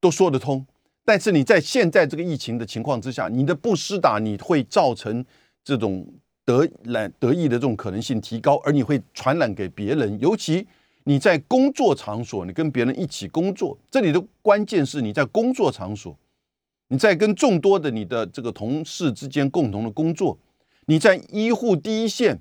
[0.00, 0.66] 都说得通，
[1.04, 5.24] 但是你在现在这个疫情的情况之下，你的不施打，你会造成。
[5.66, 6.06] 这种
[6.44, 10.66] 得染得意的这种可能性提高，而你会传染给别人，尤其
[11.04, 16.14] 你在工作场所，你跟别人一起工作，这里的关键是你在工作场所，
[16.88, 20.36] 你在跟众多的你的这个同事之间共同的工作，
[20.84, 22.38] 你在医护第一线，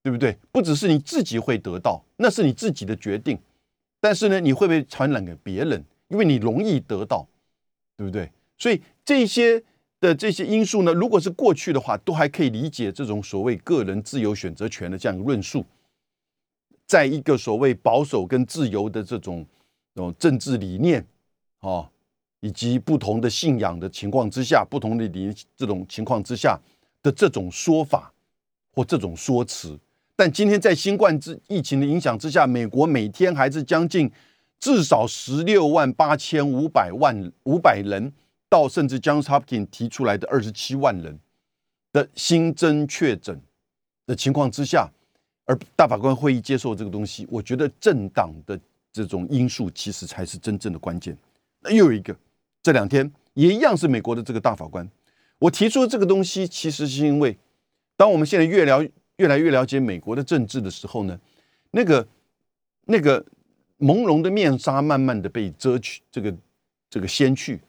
[0.00, 0.38] 对不对？
[0.52, 3.36] 不只是你自己会得到，那是你自己的决定，
[4.00, 5.84] 但是呢，你会不会传染给别人？
[6.08, 7.28] 因为你容易得到，
[7.96, 8.30] 对不对？
[8.58, 9.62] 所以这些。
[10.00, 15.62] 的这些因素呢，如果是过去的话，都还可以理解这种所谓个人自由选择权的这样一个论述，
[16.86, 19.44] 在一个所谓保守跟自由的这种
[19.94, 21.06] 这种政治理念
[21.58, 21.86] 啊，
[22.40, 26.58] 以及不同的信仰的情况之下，不同的理这种情况之下
[27.02, 28.10] 的这种说法
[28.72, 29.78] 或这种说辞，
[30.20, 34.12] 但今天在新冠之疫情的影响之下，美国每天还是将近
[34.58, 38.12] 至少十六万八千五百万五百人。
[38.50, 41.18] 到甚至 Johns Hopkins 提出来的二十七万人
[41.90, 43.40] 的新增确诊
[44.06, 44.90] 的情况之下，
[45.46, 48.60] 而大法官会议接受这个东西，我觉得政党的
[48.92, 51.16] 这种因素，其实才是真正的关键。
[51.60, 52.14] 那又有一个，
[52.62, 54.86] 这两天也一样是美国的这个大法官。
[55.38, 57.38] 我提出这个东西，其实是因为，
[57.96, 58.84] 当我们现在越聊
[59.20, 61.20] 越来越了解美国的政治的时候呢，
[61.72, 62.08] 那个
[62.86, 63.22] 那个
[63.78, 66.34] 朦胧的面纱慢慢的被遮去，这个
[66.88, 67.60] 这个掀去，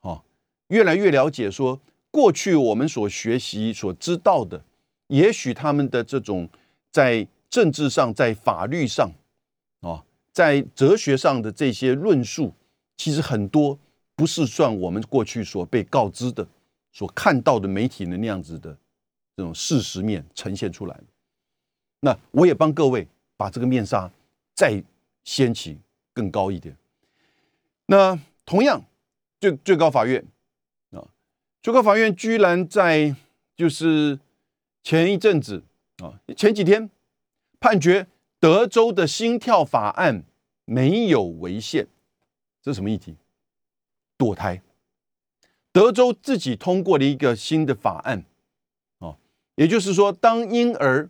[0.00, 0.22] 啊，
[0.68, 1.78] 越来越了解说，
[2.10, 4.64] 过去我们所学习所知道的，
[5.08, 6.48] 也许他们的这种
[6.90, 9.10] 在政治上、在法律上，
[9.82, 12.54] 啊，在哲学上的这些论述，
[12.96, 13.78] 其实很多
[14.16, 16.48] 不是算我们过去所被告知的。
[16.96, 18.78] 所看到的媒体的那样子的
[19.36, 21.00] 这种事实面呈现出来，
[22.00, 24.10] 那我也帮各位把这个面纱
[24.54, 24.82] 再
[25.24, 25.78] 掀起
[26.12, 26.76] 更高一点。
[27.86, 28.84] 那同样，
[29.40, 30.24] 最最高法院
[30.90, 31.08] 啊，
[31.62, 33.14] 最高法院居然在
[33.56, 34.18] 就是
[34.82, 35.64] 前一阵子
[35.98, 36.88] 啊，前几天
[37.58, 38.06] 判决
[38.38, 40.24] 德州的心跳法案
[40.64, 41.88] 没有违宪，
[42.62, 43.16] 这是什么议题？
[44.16, 44.62] 堕胎。
[45.72, 48.24] 德州自己通过了一个新的法案，
[49.56, 51.08] 也就是说，当婴儿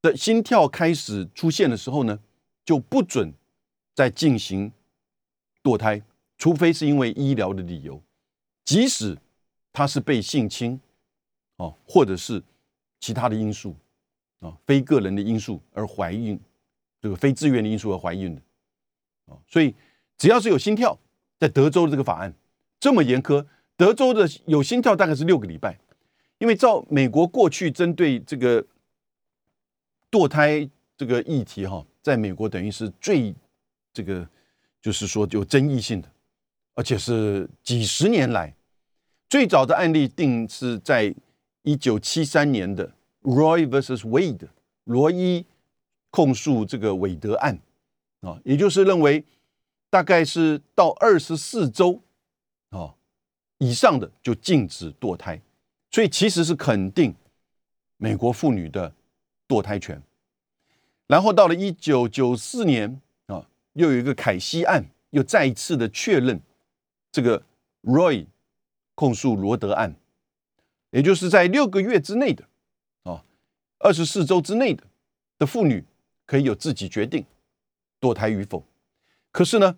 [0.00, 2.18] 的心跳开始出现的时候呢，
[2.64, 3.32] 就不准
[3.94, 4.72] 再进行
[5.62, 6.02] 堕胎，
[6.36, 8.00] 除非是因为医疗的理由，
[8.64, 9.18] 即使
[9.72, 10.80] 他是被性侵，
[11.56, 12.42] 哦，或者是
[13.00, 13.74] 其他的因素，
[14.40, 16.38] 啊，非个人的因素而怀孕，
[17.00, 18.42] 这个非自愿的因素而怀孕的，
[19.26, 19.74] 啊，所以
[20.16, 20.96] 只要是有心跳，
[21.40, 22.32] 在德州的这个法案
[22.78, 23.44] 这么严苛。
[23.76, 25.78] 德州的有心跳大概是六个礼拜，
[26.38, 28.64] 因为照美国过去针对这个
[30.10, 33.34] 堕胎这个议题哈，在美国等于是最
[33.92, 34.28] 这个
[34.80, 36.08] 就是说有争议性的，
[36.74, 38.54] 而且是几十年来
[39.28, 41.14] 最早的案例定是在
[41.62, 44.48] 一九七三年的 Roy vs Wade
[44.84, 45.44] 罗伊
[46.10, 47.58] 控诉这个韦德案
[48.20, 49.24] 啊，也就是认为
[49.90, 52.02] 大概是到二十四周
[52.70, 52.94] 啊。
[53.58, 55.42] 以上的就禁止堕胎，
[55.90, 57.14] 所以其实是肯定
[57.96, 58.94] 美国妇女的
[59.46, 60.02] 堕胎权。
[61.06, 66.40] 然后到了一九九四年啊，又有一个凯西案，又再一次的确认
[67.10, 67.42] 这个
[67.82, 68.26] Roy
[68.94, 69.94] 控诉罗德案，
[70.90, 72.44] 也就是在六个月之内的
[73.04, 73.24] 啊，
[73.78, 74.84] 二十四周之内的
[75.38, 75.84] 的妇女
[76.26, 77.24] 可以有自己决定
[78.00, 78.64] 堕胎与否。
[79.30, 79.76] 可是呢，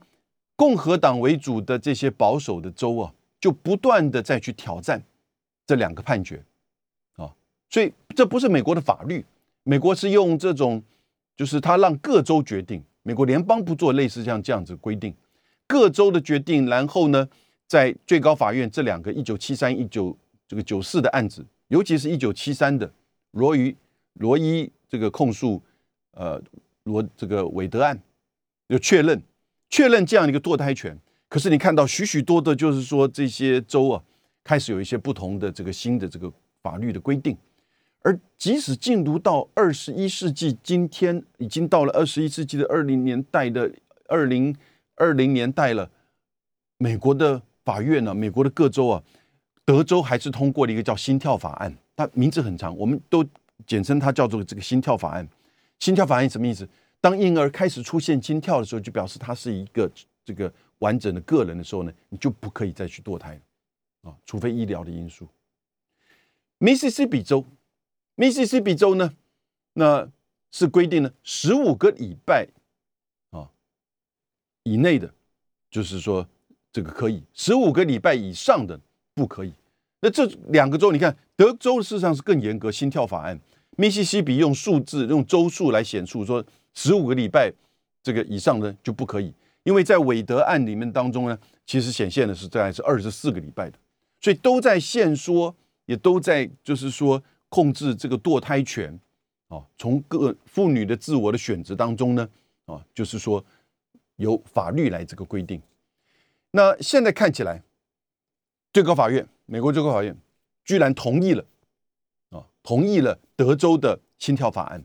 [0.57, 3.14] 共和党为主的这些保守的州啊。
[3.40, 5.03] 就不断的再去挑战
[5.70, 6.42] 这两个判决，
[7.14, 7.30] 啊，
[7.68, 9.24] 所以这不是美国的法律，
[9.62, 10.83] 美国是用这种，
[11.37, 15.14] 就是他让各州决定，美国联邦不做类似像这样子规定，
[15.68, 17.28] 各州的决定，然后呢，
[17.68, 22.92] 在最高法院这两个一九七三一九这个九四的案子，尤其是一九七三的
[23.30, 23.76] 罗伊
[24.14, 25.62] 罗伊这个控诉，
[26.14, 26.42] 呃
[26.83, 27.96] 罗这个韦德案，
[28.68, 29.22] 就确认
[29.68, 30.98] 确认这样一个堕胎权。
[31.28, 34.02] 可是你看到许许多的，就是说这些州啊，
[34.50, 36.28] 开始有一些不同的这个新的这个
[36.60, 37.36] 法律的规定，
[38.00, 43.72] 而即使进入到二十一世纪，今天已经到了二十一世纪的二零年代的
[44.08, 44.52] 二零
[44.96, 45.88] 二零年代了，
[46.78, 49.00] 美国的法院呢，美国的各州啊，
[49.64, 53.24] 德州还是通过了一个叫心跳法案，它名字很长，我们都
[53.68, 55.28] 简称它叫做这个心跳法案。
[55.78, 56.68] 心跳法案什么意思？
[57.00, 59.88] 当婴儿开始出现心跳的时候，就表示他是一个
[60.24, 60.52] 这个。
[60.80, 63.40] 完整的个人的时候呢，你就不可以再去堕胎了
[64.02, 65.28] 啊，除非医疗的因素。
[66.58, 67.44] 密西西比州，
[68.14, 69.14] 密西西比州呢，
[69.74, 70.10] 那
[70.50, 72.48] 是规定呢十五个礼拜
[73.30, 73.48] 啊
[74.62, 75.12] 以内的，
[75.70, 76.26] 就是说
[76.72, 78.78] 这个可以；十五个礼拜以上的
[79.14, 79.52] 不可以。
[80.00, 83.36] 那这两个州，你看德州事实上是更严格，心跳法案；
[83.76, 87.52] 密西西比用数字用周数来显示，说十五个礼拜
[88.02, 89.32] 这个以上的就不可以。
[89.62, 93.78] 因为在韦德案里面当中呢，其实显现的是大概是二十四个礼拜的，
[94.20, 95.54] 所以都在限缩，
[95.87, 98.98] 也都在就是说控制这个堕胎权，
[99.48, 102.28] 啊，从各妇女的自我的选择当中呢，
[102.66, 103.44] 啊，就是说
[104.16, 105.61] 由法律来这个规定。
[106.50, 107.62] 那现在看起来，
[108.72, 110.16] 最高法院，美国最高法院
[110.64, 111.44] 居然同意了，
[112.30, 114.85] 啊，同意了德州的心跳法案。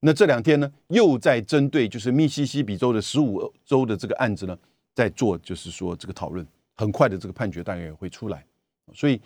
[0.00, 4.58] 那这两天呢，又在针对就是密西西比州的十五州的这个案子呢，
[4.92, 8.44] 在做就是说这个讨论，很快的这个判决大概也会出来。
[8.92, 9.20] 所以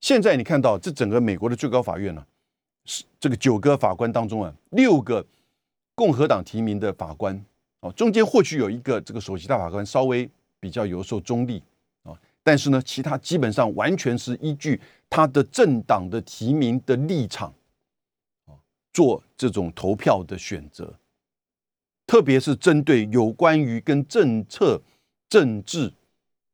[0.00, 2.26] 现在你看到这整个美国的最高法院呢，
[2.84, 5.24] 是这个九个法官当中啊，六个
[5.94, 7.44] 共和党提名的法官
[7.80, 11.62] 哦，中间或许有一个这个首席大法官稍微比较有受中立
[12.02, 17.54] 啊，但是呢，其他基本上完全是依据他的政党的提名的立场。
[18.90, 20.92] 做这种投票的选择，
[22.04, 24.82] 特别是针对有关于跟政策、
[25.28, 25.92] 政治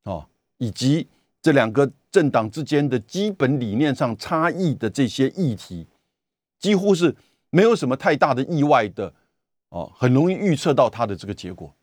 [0.03, 0.27] 啊，
[0.57, 1.07] 以及
[1.41, 5.85] 这两个政党之间的基本理念上差异的这些议题，
[6.57, 7.13] 几乎是
[7.49, 9.13] 没有什么太大的意外的
[9.67, 11.75] 哦，很容易预测到他的这个结果。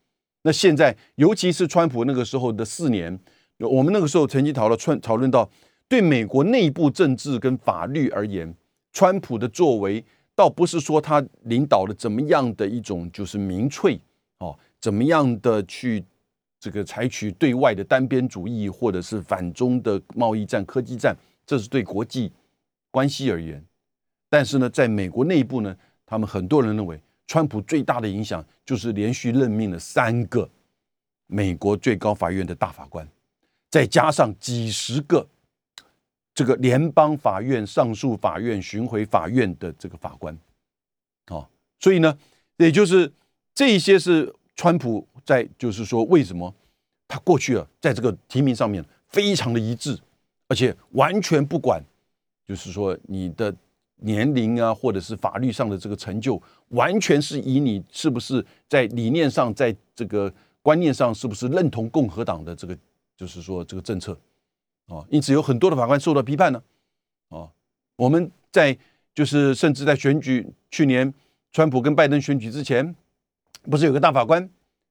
[0.44, 3.18] 那现在，尤其是川普那个时候的四年，
[3.58, 5.50] 我们那个时候曾经讨论、川讨论到，
[5.86, 8.54] 对美国内部政治跟法律而言，
[8.92, 10.02] 川普的作为。
[10.34, 14.00] 倒不是说他领导了怎么样的一种就是民粹
[14.38, 16.02] 哦，怎么样的去
[16.62, 21.12] 这个采取对外的单边主义，或者是反中的贸易战、科技战，
[21.44, 22.30] 这是对国际
[22.88, 23.60] 关系而言。
[24.30, 30.48] 但是呢，在美国内部呢，他们很多人认为，川普最大的影响就是连续任命了三个
[31.26, 33.04] 美国最高法院的大法官，
[33.68, 35.26] 再加上几十个。
[36.32, 40.38] 这个联邦法院、上诉法院、巡回法院的这个法官，
[41.26, 41.46] 哦，
[41.80, 42.16] 所以呢，
[42.58, 43.12] 也就是
[43.52, 46.54] 这些是川普在，就是说，为什么
[47.08, 49.98] 他过去啊，在这个提名上面非常的一致，
[50.46, 51.82] 而且完全不管，
[52.46, 53.52] 就是说你的
[53.96, 62.78] 年龄啊，或者是法律上的这个成就，完全是以你是不是在理念上，在这个观念上是不是认同共和党的这个，
[63.16, 64.16] 就是说这个政策。
[64.86, 66.62] 哦，因此有很多的法官受到批判呢。
[67.30, 67.50] 哦，
[67.96, 68.78] 我们在
[69.12, 71.12] 就是甚至在选举去年
[71.50, 72.94] 川普跟拜登选举之前，
[73.62, 74.48] 不是有个大法官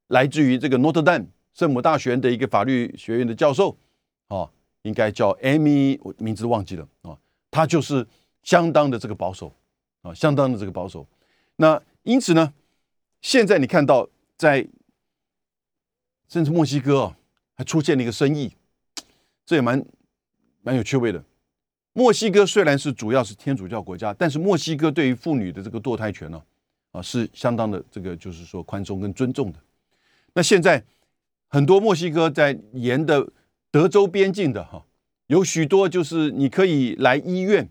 [0.08, 3.78] 来自于这个 note Dame 圣母大学的一个法律学院的教授，
[4.30, 4.50] 哦，
[4.84, 7.18] 应该叫 Amy，我名字忘记了啊，
[7.50, 8.08] 他就是
[8.44, 9.54] 相当的这个保守
[10.02, 11.08] 啊，相当的这个保守。
[11.58, 12.54] 那因此呢，
[13.22, 14.08] 现在你看到
[14.38, 14.68] 在
[16.28, 17.18] 甚至墨西哥啊，
[17.56, 18.54] 还出现了一个生意。
[19.46, 19.86] 这也蛮
[20.62, 21.22] 蛮有趣味的。
[21.92, 26.42] 墨西哥虽然是主要是天主教国家，但是墨西哥对于妇女的这个堕胎权呢，
[26.92, 29.60] 啊是相当的这个就是说宽松跟尊重的。
[30.34, 30.84] 那现在
[31.48, 33.32] 很多墨西哥在沿的
[33.70, 34.86] 德州边境的哈，
[35.28, 37.70] 有许多就是你可以来医院，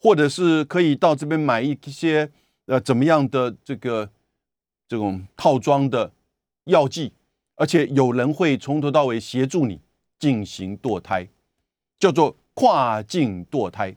[0.00, 2.30] 或者是可以到这边买一些
[2.66, 4.10] 呃怎么样的这个
[4.86, 6.12] 这种套装的
[6.64, 7.12] 药剂，
[7.56, 9.80] 而且有人会从头到尾协助你。
[10.20, 11.28] 进行堕胎，
[11.96, 13.94] 叫做跨境堕胎。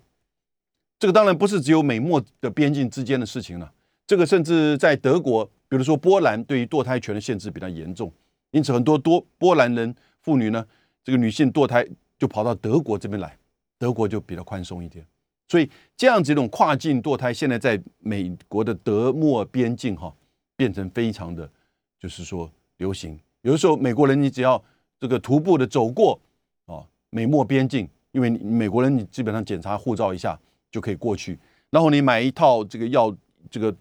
[1.00, 3.74] 这个当然不是只有美墨的边境之间的事情了。
[4.12, 8.12] 这个甚至在德国，比如说波兰，对于堕胎权的限制比较严重，
[8.52, 10.68] 因此很多多波兰人妇女呢，
[11.02, 11.88] 这个女性堕胎
[12.20, 13.38] 就跑到德国这边来，
[13.80, 15.08] 德国就比较宽松一点。
[15.48, 20.14] 所以这样子一种跨境堕胎，现在在美国的德墨边境哈，
[20.58, 21.50] 变成非常的，
[21.98, 23.18] 就是说流行。
[23.44, 24.62] 有的时候美国人，你只要
[25.00, 26.20] 这个徒步的走过
[26.66, 30.38] 啊，美墨边境，因为美国人你基本上检查护照一下
[30.70, 33.16] 就可以过去，然后你买一套这个药，
[33.50, 33.74] 这个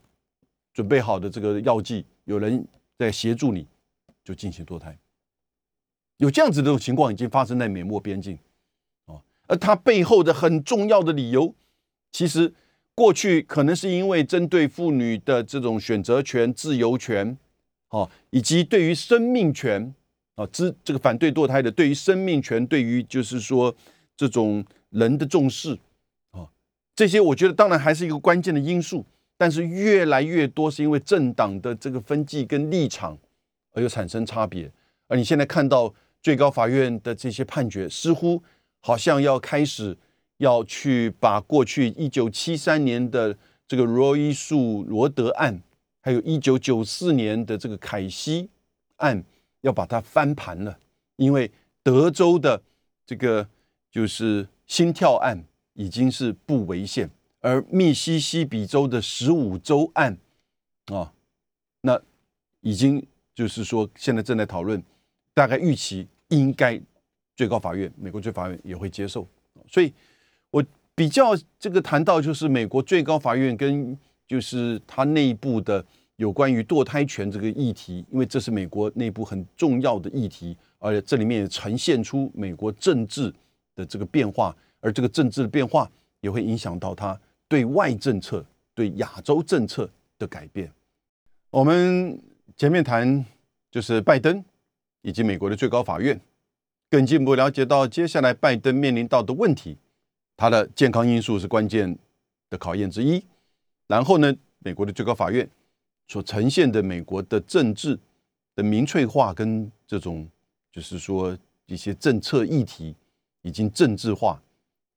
[0.72, 2.66] 准备好的这个药剂，有人
[2.98, 3.66] 在协助你，
[4.24, 4.98] 就进行堕胎。
[6.18, 8.38] 有这样子的情况已经发生在美墨边境
[9.06, 11.54] 啊，而它背后的很重要的理由，
[12.12, 12.52] 其实
[12.94, 17.36] 过去可能是因为针对妇女的这种选择权、自由权，
[17.88, 19.94] 哦，以及对于生命权。
[20.36, 23.74] 啊，支这个反对堕胎的，对于生命权，对于就是说
[24.16, 25.78] 这种人的重视
[26.30, 26.48] 啊，
[26.94, 29.04] 这些我觉得当然还是一个关键的因素，
[29.40, 33.16] 但是越来越多是因为政党的这个分际跟立场
[33.72, 34.70] 而有产生差别。
[35.08, 38.42] 而你现在看到最高法院的这些判决，似乎
[38.80, 39.96] 好像要开始
[40.36, 43.34] 要去把过去一九七三年的
[43.66, 45.62] 这个罗伊诉罗德案，
[46.02, 48.50] 还有一九九四年的这个凯西
[48.96, 49.24] 案。
[49.62, 50.78] 要把它翻盘了，
[51.16, 52.62] 因为德州的
[53.04, 53.46] 这个
[53.90, 55.38] 就是心跳案
[55.74, 60.16] 已经是不违宪，而密西西比州的十五州案
[60.86, 61.12] 啊，
[61.82, 62.00] 那
[62.60, 64.82] 已经就是说现在正在讨论，
[65.34, 66.80] 大概预期应该
[67.34, 69.26] 最高法院美国最高法院也会接受，
[69.68, 69.92] 所以
[70.50, 75.84] 我比较这个谈到就是美国最高法院跟就是它内部的。
[76.16, 83.32] 有关于堕胎权这个议题，因为这是美国内部很重要的议题，而且这里面也呈现出美国政治
[83.74, 85.90] 的这个变化，而这个政治的变化
[86.20, 87.18] 也会影响到它
[87.50, 90.72] 对外政策、对亚洲政策的改变。
[91.50, 92.22] 我们
[92.56, 93.26] 前面谈
[93.72, 94.42] 就是拜登
[95.02, 96.18] 以及美国的最高法院，
[96.88, 99.76] 更进一步了解到接下来拜登面临到的问题，
[100.36, 101.98] 他的健康因素是关键
[102.48, 103.22] 的考验之一。
[103.88, 105.46] 然后呢，美国的最高法院。
[106.08, 107.96] 所呈现的美国的政治
[108.56, 110.28] 的民粹化跟这种，
[110.72, 112.96] 就是说一些政策议题
[113.42, 114.42] 已经政治化、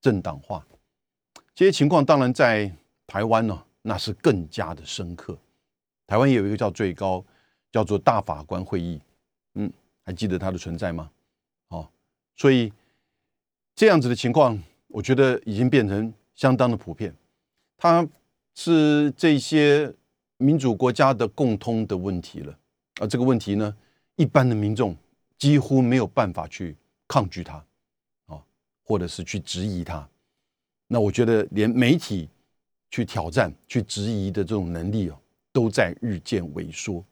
[0.02, 0.66] 政党化，
[1.56, 2.72] 这些情况当然在
[3.06, 5.38] 台湾呢，那是更加的深刻。
[6.08, 7.24] 台湾也有一个叫最高
[7.72, 9.00] 叫做大法官会议。
[9.56, 9.72] 嗯，
[10.04, 11.12] 还记得它的存在吗？
[11.70, 11.88] 哦，
[12.36, 12.74] 所以
[13.76, 17.16] 这样子的情况，我觉得已经变成相当的普遍。
[17.78, 18.08] 它
[18.56, 19.94] 是这些
[20.38, 22.58] 民主国家的共通的问题了。
[23.00, 23.76] 而这个问题呢，
[24.16, 24.96] 一般的民众
[25.38, 26.76] 几乎没有办法去
[27.08, 27.64] 抗拒它，
[28.26, 28.44] 啊，
[28.84, 30.08] 或者是去质疑它。
[30.94, 32.30] 那我觉得，连媒体
[32.92, 35.18] 去挑战、去质疑的这种能力哦，
[35.52, 37.04] 都在日渐萎缩。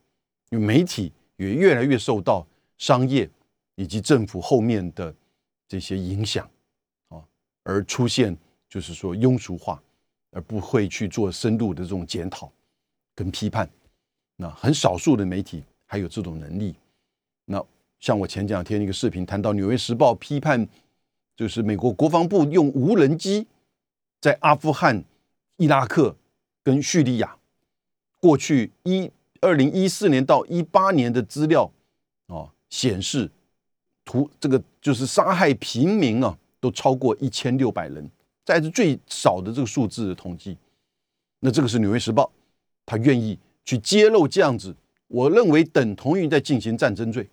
[0.51, 2.45] 因为媒体也越来越受到
[2.77, 3.27] 商业
[3.73, 5.11] 以及政府后面的
[5.67, 6.47] 这些影响，
[7.09, 7.23] 啊，
[7.63, 8.37] 而出现
[8.69, 9.81] 就是说庸俗化，
[10.29, 12.51] 而不会去做深度的这种检讨
[13.15, 13.67] 跟批判。
[14.35, 16.75] 那很少数的媒体还有这种能力。
[17.45, 17.65] 那
[17.99, 20.69] 像我前两天一个视频谈到《纽约时报》批判，
[21.35, 23.47] 就是美国国防部用无人机
[24.21, 25.03] 在阿富汗、
[25.57, 26.15] 伊拉克
[26.63, 27.35] 跟叙利亚
[28.19, 29.11] 过去一。
[29.43, 31.63] 二零一四年到一八年的资料
[32.27, 33.27] 啊显示，
[34.05, 38.07] 图这个就是杀害平民啊，都超过一千六百人，
[38.45, 40.55] 在是最少的这个数字的统计。
[41.39, 42.25] 那这个是《纽约时报》，
[42.85, 44.75] 他愿意去揭露这样子，
[45.07, 47.27] 我认为等同于在进行战争罪，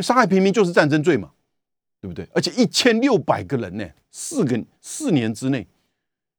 [0.00, 1.30] 杀害平民就是战争罪嘛，
[2.00, 2.28] 对不对？
[2.34, 5.64] 而且一千六百个人呢，四个四年之内，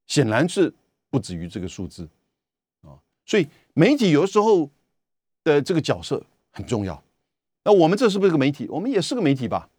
[0.10, 0.74] 显然是
[1.10, 2.06] 不止于这个数字
[2.82, 3.00] 啊。
[3.26, 4.70] 所以媒体有时候。
[5.42, 7.02] 的这个角色很重要。
[7.64, 8.68] 那我们这是不是个媒体？
[8.68, 9.70] 我们也是个媒体吧。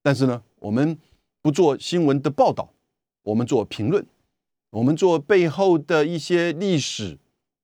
[0.00, 0.98] 但是呢，我们
[1.42, 2.72] 不做新闻的报道，
[3.22, 4.04] 我们做评论，
[4.70, 7.18] 我们做背后的一些历史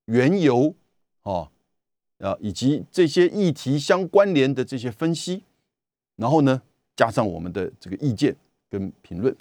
[0.04, 0.74] 缘由
[1.22, 1.50] 啊
[2.18, 5.42] 啊，以及这些议题相关联的这些分析，
[6.16, 6.60] 然后呢，
[6.94, 8.36] 加上我们的这个意见
[8.68, 9.34] 跟评论。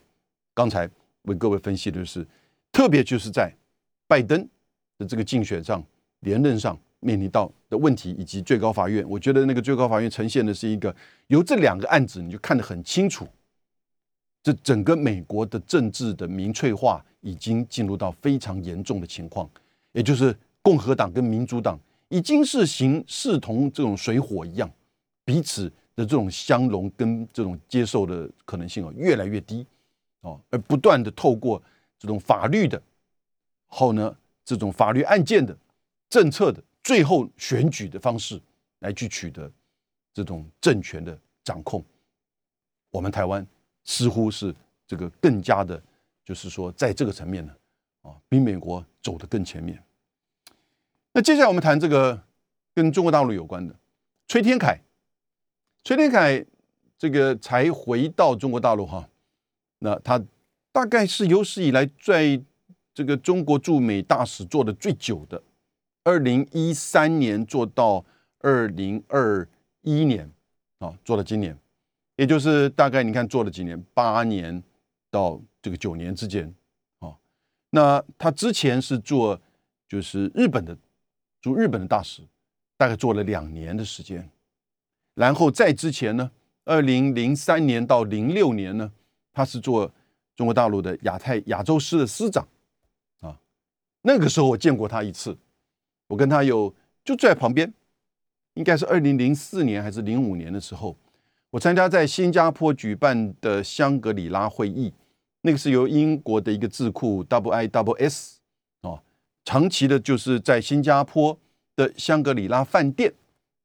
[0.53, 0.89] 刚才
[1.23, 2.25] 为各位分析的是，
[2.71, 3.53] 特别就是在
[4.07, 4.47] 拜登
[4.97, 5.83] 的这个竞选上、
[6.21, 6.77] 连任上。
[6.99, 10.93] 面临到的问题，以及最高法院，我觉得那个最高法院呈现的是一个
[11.27, 13.27] 由这两个案子，你就看得很清楚，
[14.41, 19.47] 这整个美国的政治的民粹化已经进入到非常严重的情况，
[19.91, 24.67] 也就是共和党跟民主党已经是形势同这种水火一样，
[25.23, 29.63] 彼此的这种相容跟这种接受的可能性啊越来越低
[30.21, 31.61] 哦，而不断的透过
[31.99, 32.81] 这种法律的，
[33.67, 35.57] 后呢这种法律案件的
[36.09, 36.63] 政策的。
[36.83, 38.41] 最后选举的方式
[38.79, 39.51] 来去取得
[40.13, 41.83] 这种政权的掌控，
[42.91, 43.45] 我们台湾
[43.83, 44.55] 似乎是
[44.87, 45.83] 这个更加的，
[46.23, 47.53] 就是说在这个层面呢，
[48.03, 49.83] 啊，比美国走得更前面。
[51.11, 52.23] 那接下来我们谈这个
[52.73, 53.75] 跟中国大陆有关的
[54.29, 54.79] 崔天凯，
[55.83, 56.45] 崔天凯
[56.97, 59.09] 这个才回到中国大陆哈，
[59.79, 60.23] 那他
[60.77, 62.39] 大概是有史以来在
[62.93, 65.41] 这个中国驻美大使做的最久的。
[66.03, 68.05] 二零一三年做到
[68.41, 69.49] 二零二
[69.81, 70.31] 一年
[70.77, 71.57] 啊，做到今年，
[72.17, 74.61] 也就是大概你看做了几年，八年
[75.09, 76.53] 到这个九年之间
[76.99, 77.17] 啊。
[77.71, 79.41] 那他之前是做
[79.89, 80.77] 就是日本的
[81.41, 82.21] 驻日本的大使，
[82.77, 84.29] 大概做了两年的时间。
[85.15, 86.29] 然后在之前呢，
[86.65, 88.91] 二零零三年到零六年呢，
[89.33, 89.91] 他是做
[90.37, 92.47] 中国大陆的亚太亚洲司的司长
[93.19, 93.37] 啊。
[94.03, 95.37] 那个时候我见过他一次。
[96.07, 96.73] 我跟他有
[97.03, 97.73] 就坐在旁边，
[98.53, 100.95] 应该是二零零四年还是零五年的时候，
[101.49, 104.93] 我参加在新加坡举办的香格里拉会议，
[105.41, 108.39] 那个是由英国的一个智库 W I W S
[108.83, 109.03] 啊，
[109.43, 111.37] 长期的就是在新加坡
[111.75, 113.13] 的香格里拉饭店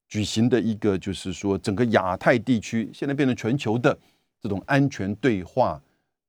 [0.09, 3.97] 举行的一个，就是说整个亚太地区现在变成全球的
[4.41, 5.81] 这种安全对话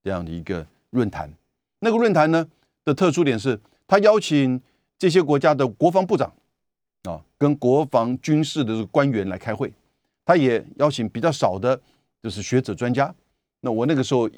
[0.03, 1.31] 这样的一个论坛。
[1.79, 2.47] 那个论坛呢
[2.83, 4.61] 的特殊点是，他邀请。
[4.95, 6.31] 这些国家的国防部长
[7.09, 9.73] 啊，跟国防军事的这个官员来开会，
[10.23, 11.77] 他也邀请比较少的，
[12.21, 13.13] 就是学者专家。
[13.59, 14.29] 那我那个时候，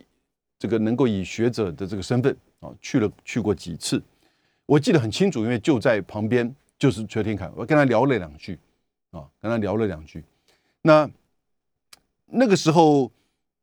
[0.57, 4.01] 这个能够以学者的这个身份啊，去了去过几次，
[4.66, 8.57] 我记得很清楚，因为就在旁边就是崔天凯，我跟他聊了两句
[9.11, 10.24] 啊，跟他聊了两句。
[10.82, 11.07] 那
[12.26, 13.11] 那个时候，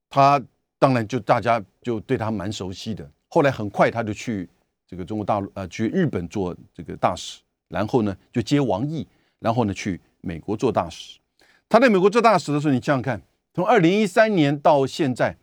[0.08, 0.40] 他
[0.78, 3.06] 当然就大家就对他蛮熟悉的。
[3.28, 4.48] 后来很快他就去。
[4.84, 9.08] 这个中国大陆呃，去日本做这个大使，然后呢就接王毅，
[9.38, 11.18] 然后呢去美国做大使。
[11.66, 13.22] 他在美国做大使的时候，你想想看，
[13.54, 15.34] 从二零一三年到现在，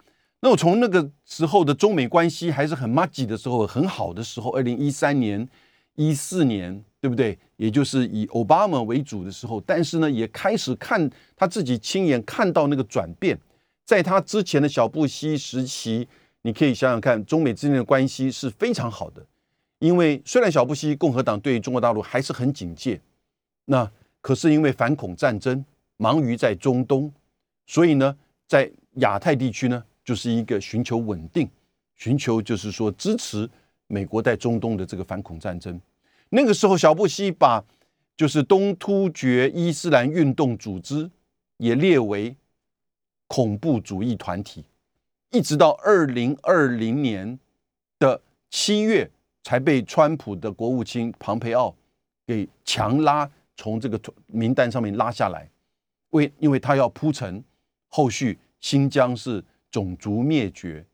[0.42, 5.50] 那我从那个时候的中美关系还是很 m a g 的时候，很好的时候，二零一三年、
[5.96, 7.36] 一四年，对不对？
[7.58, 13.36] 也就是以奥巴马为主的时候，但是呢，也开始看他自己亲眼看到那个转变，
[13.84, 16.08] 在他之前的小布希时期，
[16.42, 19.26] 你可以想想看，中美之间的关系是非常好的。
[19.80, 23.00] 因为虽然小布希共和党对中国大陆还是很警戒，
[23.66, 23.90] 那
[24.22, 25.64] 可是因为反恐战争
[25.98, 27.12] 忙于在中东，
[27.66, 28.18] 所以呢，
[28.48, 31.50] 在亚太地区呢，就是一个寻求稳定，
[31.96, 33.50] 寻求就是说支持
[33.88, 35.80] 美国在中东的这个反恐战争。
[36.30, 37.64] 那个时候，小布希把
[38.18, 41.10] 就是东突厥伊斯兰运动组织
[41.56, 42.36] 也列为
[43.28, 44.66] 恐怖主义团体，
[45.32, 47.38] 一直到二零二零年
[48.00, 49.10] 的七月，
[49.44, 51.76] 才被川普的国务卿庞培奥
[52.26, 55.50] 给强拉从这个名单上面拉下来，
[56.12, 57.44] 为因为他要铺陈
[57.88, 60.86] 后续新疆是种族灭绝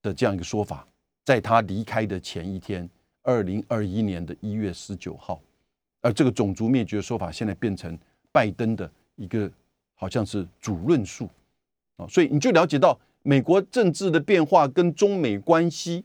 [0.00, 0.86] 的这样一个说法，
[1.24, 2.88] 在他离开的前一天。
[3.24, 5.38] 二零二一年的一月十九号，
[6.00, 7.98] 而这个种族灭绝的说法现在变成
[8.32, 9.50] 拜登的一个
[9.94, 11.28] 好像是主论述
[11.96, 12.98] 啊，所以你就了解到
[13.28, 16.02] 美国政治的变化跟中美关系。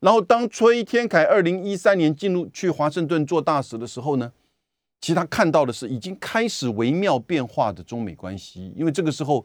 [0.00, 4.30] 然后当崔天凯二零一三年进入去华盛顿做大使的时候呢，
[5.00, 9.42] 其实他看到的是已经开始微妙变化的中美关系，因为这个时候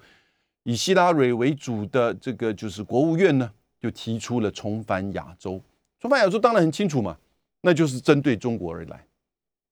[0.64, 5.62] 以希拉蕊为主的这个就是国务院呢，就提出了重返亚洲。
[6.02, 7.18] 重返亚洲当然很清楚嘛，
[7.62, 9.06] 那就是针对中国而来，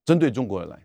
[0.05, 0.79] 针对中国而来，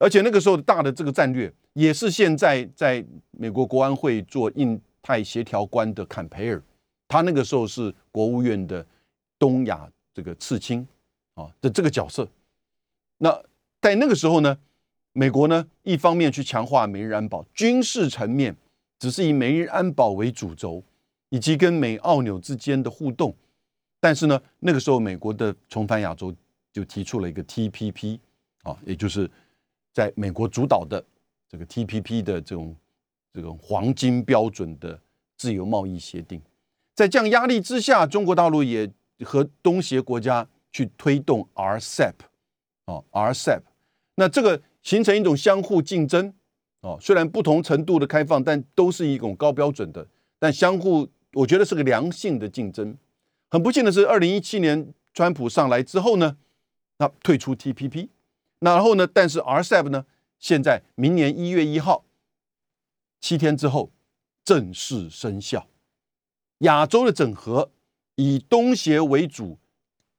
[0.00, 6.62] 而且那个时候大的这个战略也是现在在美国国安会做印太协调官的坎培尔，
[7.08, 8.84] 他那个时候是国务院的
[9.38, 10.86] 东亚这个次卿
[11.34, 12.28] 啊的这个角色。
[13.18, 13.30] 那
[13.80, 14.58] 在那个时候呢，
[15.12, 18.54] 美国呢一方面去强化美日安保，军事层面
[18.98, 20.82] 只是以美日安保为主轴，
[21.30, 23.34] 以及跟美澳纽之间的互动。
[23.98, 26.34] 但是呢，那个时候美国的重返亚洲
[26.72, 28.18] 就提出了一个 TPP
[28.62, 29.30] 啊，也就是
[29.92, 31.04] 在美国主导的
[31.48, 32.74] 这个 TPP 的这种
[33.32, 35.00] 这种黄金标准的
[35.36, 36.40] 自由贸易协定。
[36.94, 38.90] 在这样压力之下，中国大陆也
[39.24, 42.14] 和东协国家去推动 RCEP
[42.84, 43.62] 啊，RCEP。
[44.16, 46.34] 那这个形成一种相互竞争
[46.80, 50.06] 哦，虽然不同程度的开放，但都是一种高标准的，
[50.38, 52.96] 但相互我觉得是个良性的竞争。
[53.50, 56.36] 很不幸的是，二零一七年川普上来之后呢，
[56.98, 58.08] 那退出 TPP，
[58.58, 60.04] 那然后呢，但是 RCEP 呢，
[60.38, 62.04] 现在明年一月一号，
[63.20, 63.90] 七天之后
[64.44, 65.66] 正式生效。
[66.58, 67.70] 亚洲的整合
[68.16, 69.58] 以东协为主，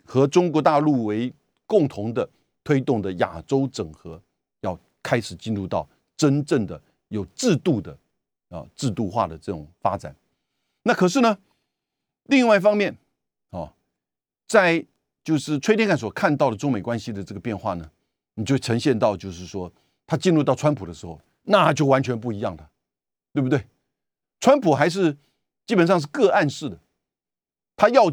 [0.04, 1.34] 和中国大陆为
[1.66, 2.30] 共同的
[2.64, 4.22] 推动的亚洲整合，
[4.62, 7.98] 要开始进入到真正的有制度的
[8.50, 10.16] 啊制度化的这种发展。
[10.84, 11.38] 那可是呢，
[12.24, 12.98] 另外一方面。
[13.52, 13.70] 哦，
[14.48, 14.86] 在
[15.26, 17.92] 就是崔天凯所看到的中美关系的这个变化呢，
[18.36, 19.70] 你就呈现到就是说，
[20.08, 22.71] 他进入到川普的时候，那就完全不一样了，
[23.34, 23.66] 对不对？
[24.40, 25.18] 川普还是
[25.66, 26.80] 基本上是个案式的，
[27.76, 28.12] 他要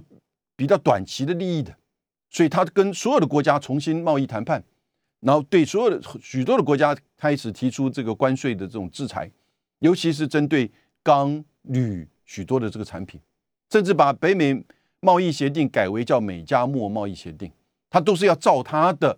[0.57, 1.77] 比较短期的利益的，
[2.31, 4.63] 所以他跟所有的国家重新贸易谈判，
[5.21, 9.31] 然后对所有的许多的国家开始提出这个关税的这种制裁，
[9.79, 10.71] 尤其是针对
[11.03, 13.21] 钢、铝许多的这个产品，
[13.71, 14.65] 甚至把北美。
[15.01, 17.53] 贸易协定改为叫美加墨贸易协定，
[17.89, 19.17] 他都是要照他的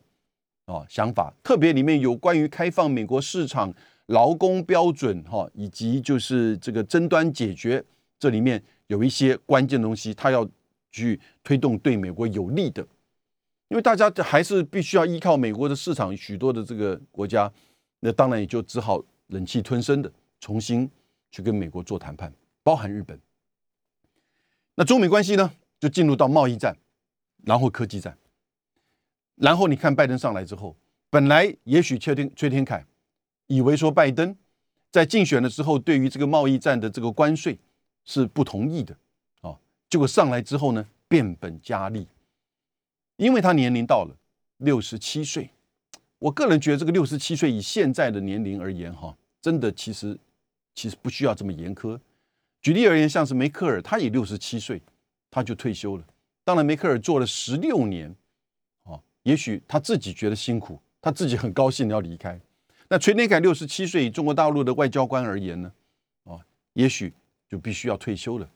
[0.66, 3.72] 啊想法，特别里面有关于开放美国市场、
[4.10, 7.84] 劳工标准哈，以及就是这个争端解决，
[8.18, 10.48] 这里面有一些关键东西，他要
[10.90, 12.82] 去推动对美国有利的，
[13.68, 17.50] 因为大家还是必须要依靠美国的市场，许多的这个国家，
[18.00, 20.90] 那当然也就只好忍气吞声的重新
[21.30, 22.32] 去跟美国做谈判，
[22.64, 23.16] 包含日本。
[24.74, 25.52] 那中美关系呢？
[25.78, 26.76] 就进入到贸易战，
[27.44, 28.18] 然后科技战，
[29.36, 30.76] 然后你看拜登上来之后，
[31.08, 32.84] 本来也许崔天崔天凯
[33.50, 34.36] 以为说拜登
[34.92, 37.58] 在竞选的时候对于这个贸易战的这个关税
[38.04, 38.96] 是不同意的
[39.40, 42.06] 啊，结果上来之后呢变本加厉，
[43.16, 44.16] 因为他年龄到了
[44.58, 45.50] 六十七岁，
[46.20, 50.16] 我个人觉得这个六十七岁以现在的年龄而言哈，真的其实
[50.74, 51.98] 其实不需要这么严苛。
[52.62, 54.80] 举例而言，像是梅克尔，他也六十七岁。
[55.32, 56.04] 他就退休了。
[56.42, 58.12] 当然，梅克尔做了十六年，
[58.82, 62.36] 啊，也许他自己觉得辛苦，他自己很高兴要离开。
[62.92, 65.72] 那崔天凯六十七岁，中国大陆的外交官而言呢，
[66.24, 66.36] 啊，
[66.72, 67.12] 也许
[67.48, 68.50] 就必须要退休了。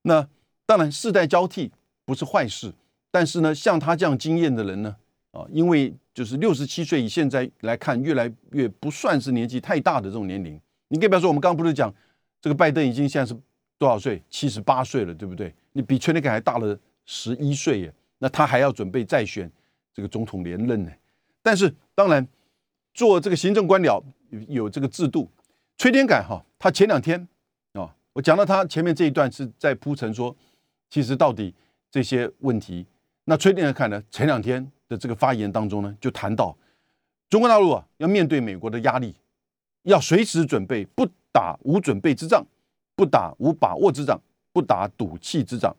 [0.00, 0.26] 那
[0.64, 1.70] 当然，世代交替
[2.06, 2.72] 不是坏事，
[3.10, 4.96] 但是呢，像他这样经验的人呢，
[5.32, 10.58] 啊，因为就是六十七岁，以现在来看，越来越不算是年纪太大的这种年龄。
[10.88, 11.94] 你可以比方说，我们刚刚不是讲
[12.40, 13.38] 这个拜登已经现在是
[13.76, 14.22] 多少岁？
[14.30, 15.54] 七十八岁了，对不对？
[15.72, 19.50] 你比崔天凯还大了十一岁耶，那他还要准备再选
[19.92, 20.90] 这个总统连任呢。
[21.42, 22.26] 但是当然
[22.94, 24.02] 做这个行政官僚
[24.48, 25.28] 有这个制度。
[25.76, 27.28] 崔天凯哈，他前两天
[27.72, 30.34] 啊，我讲到他前面这一段是在铺陈说，
[30.88, 31.54] 其实到底
[31.90, 32.86] 这些问题，
[33.24, 36.56] 那崔天凯呢前两天的这个发言当中呢，就谈到
[37.28, 39.14] 中国大陆啊，要面对美国的压力，
[39.82, 42.44] 要随时准备不打无准备之仗，
[42.96, 44.20] 不打无把握之仗，
[44.52, 45.72] 不打赌气之仗。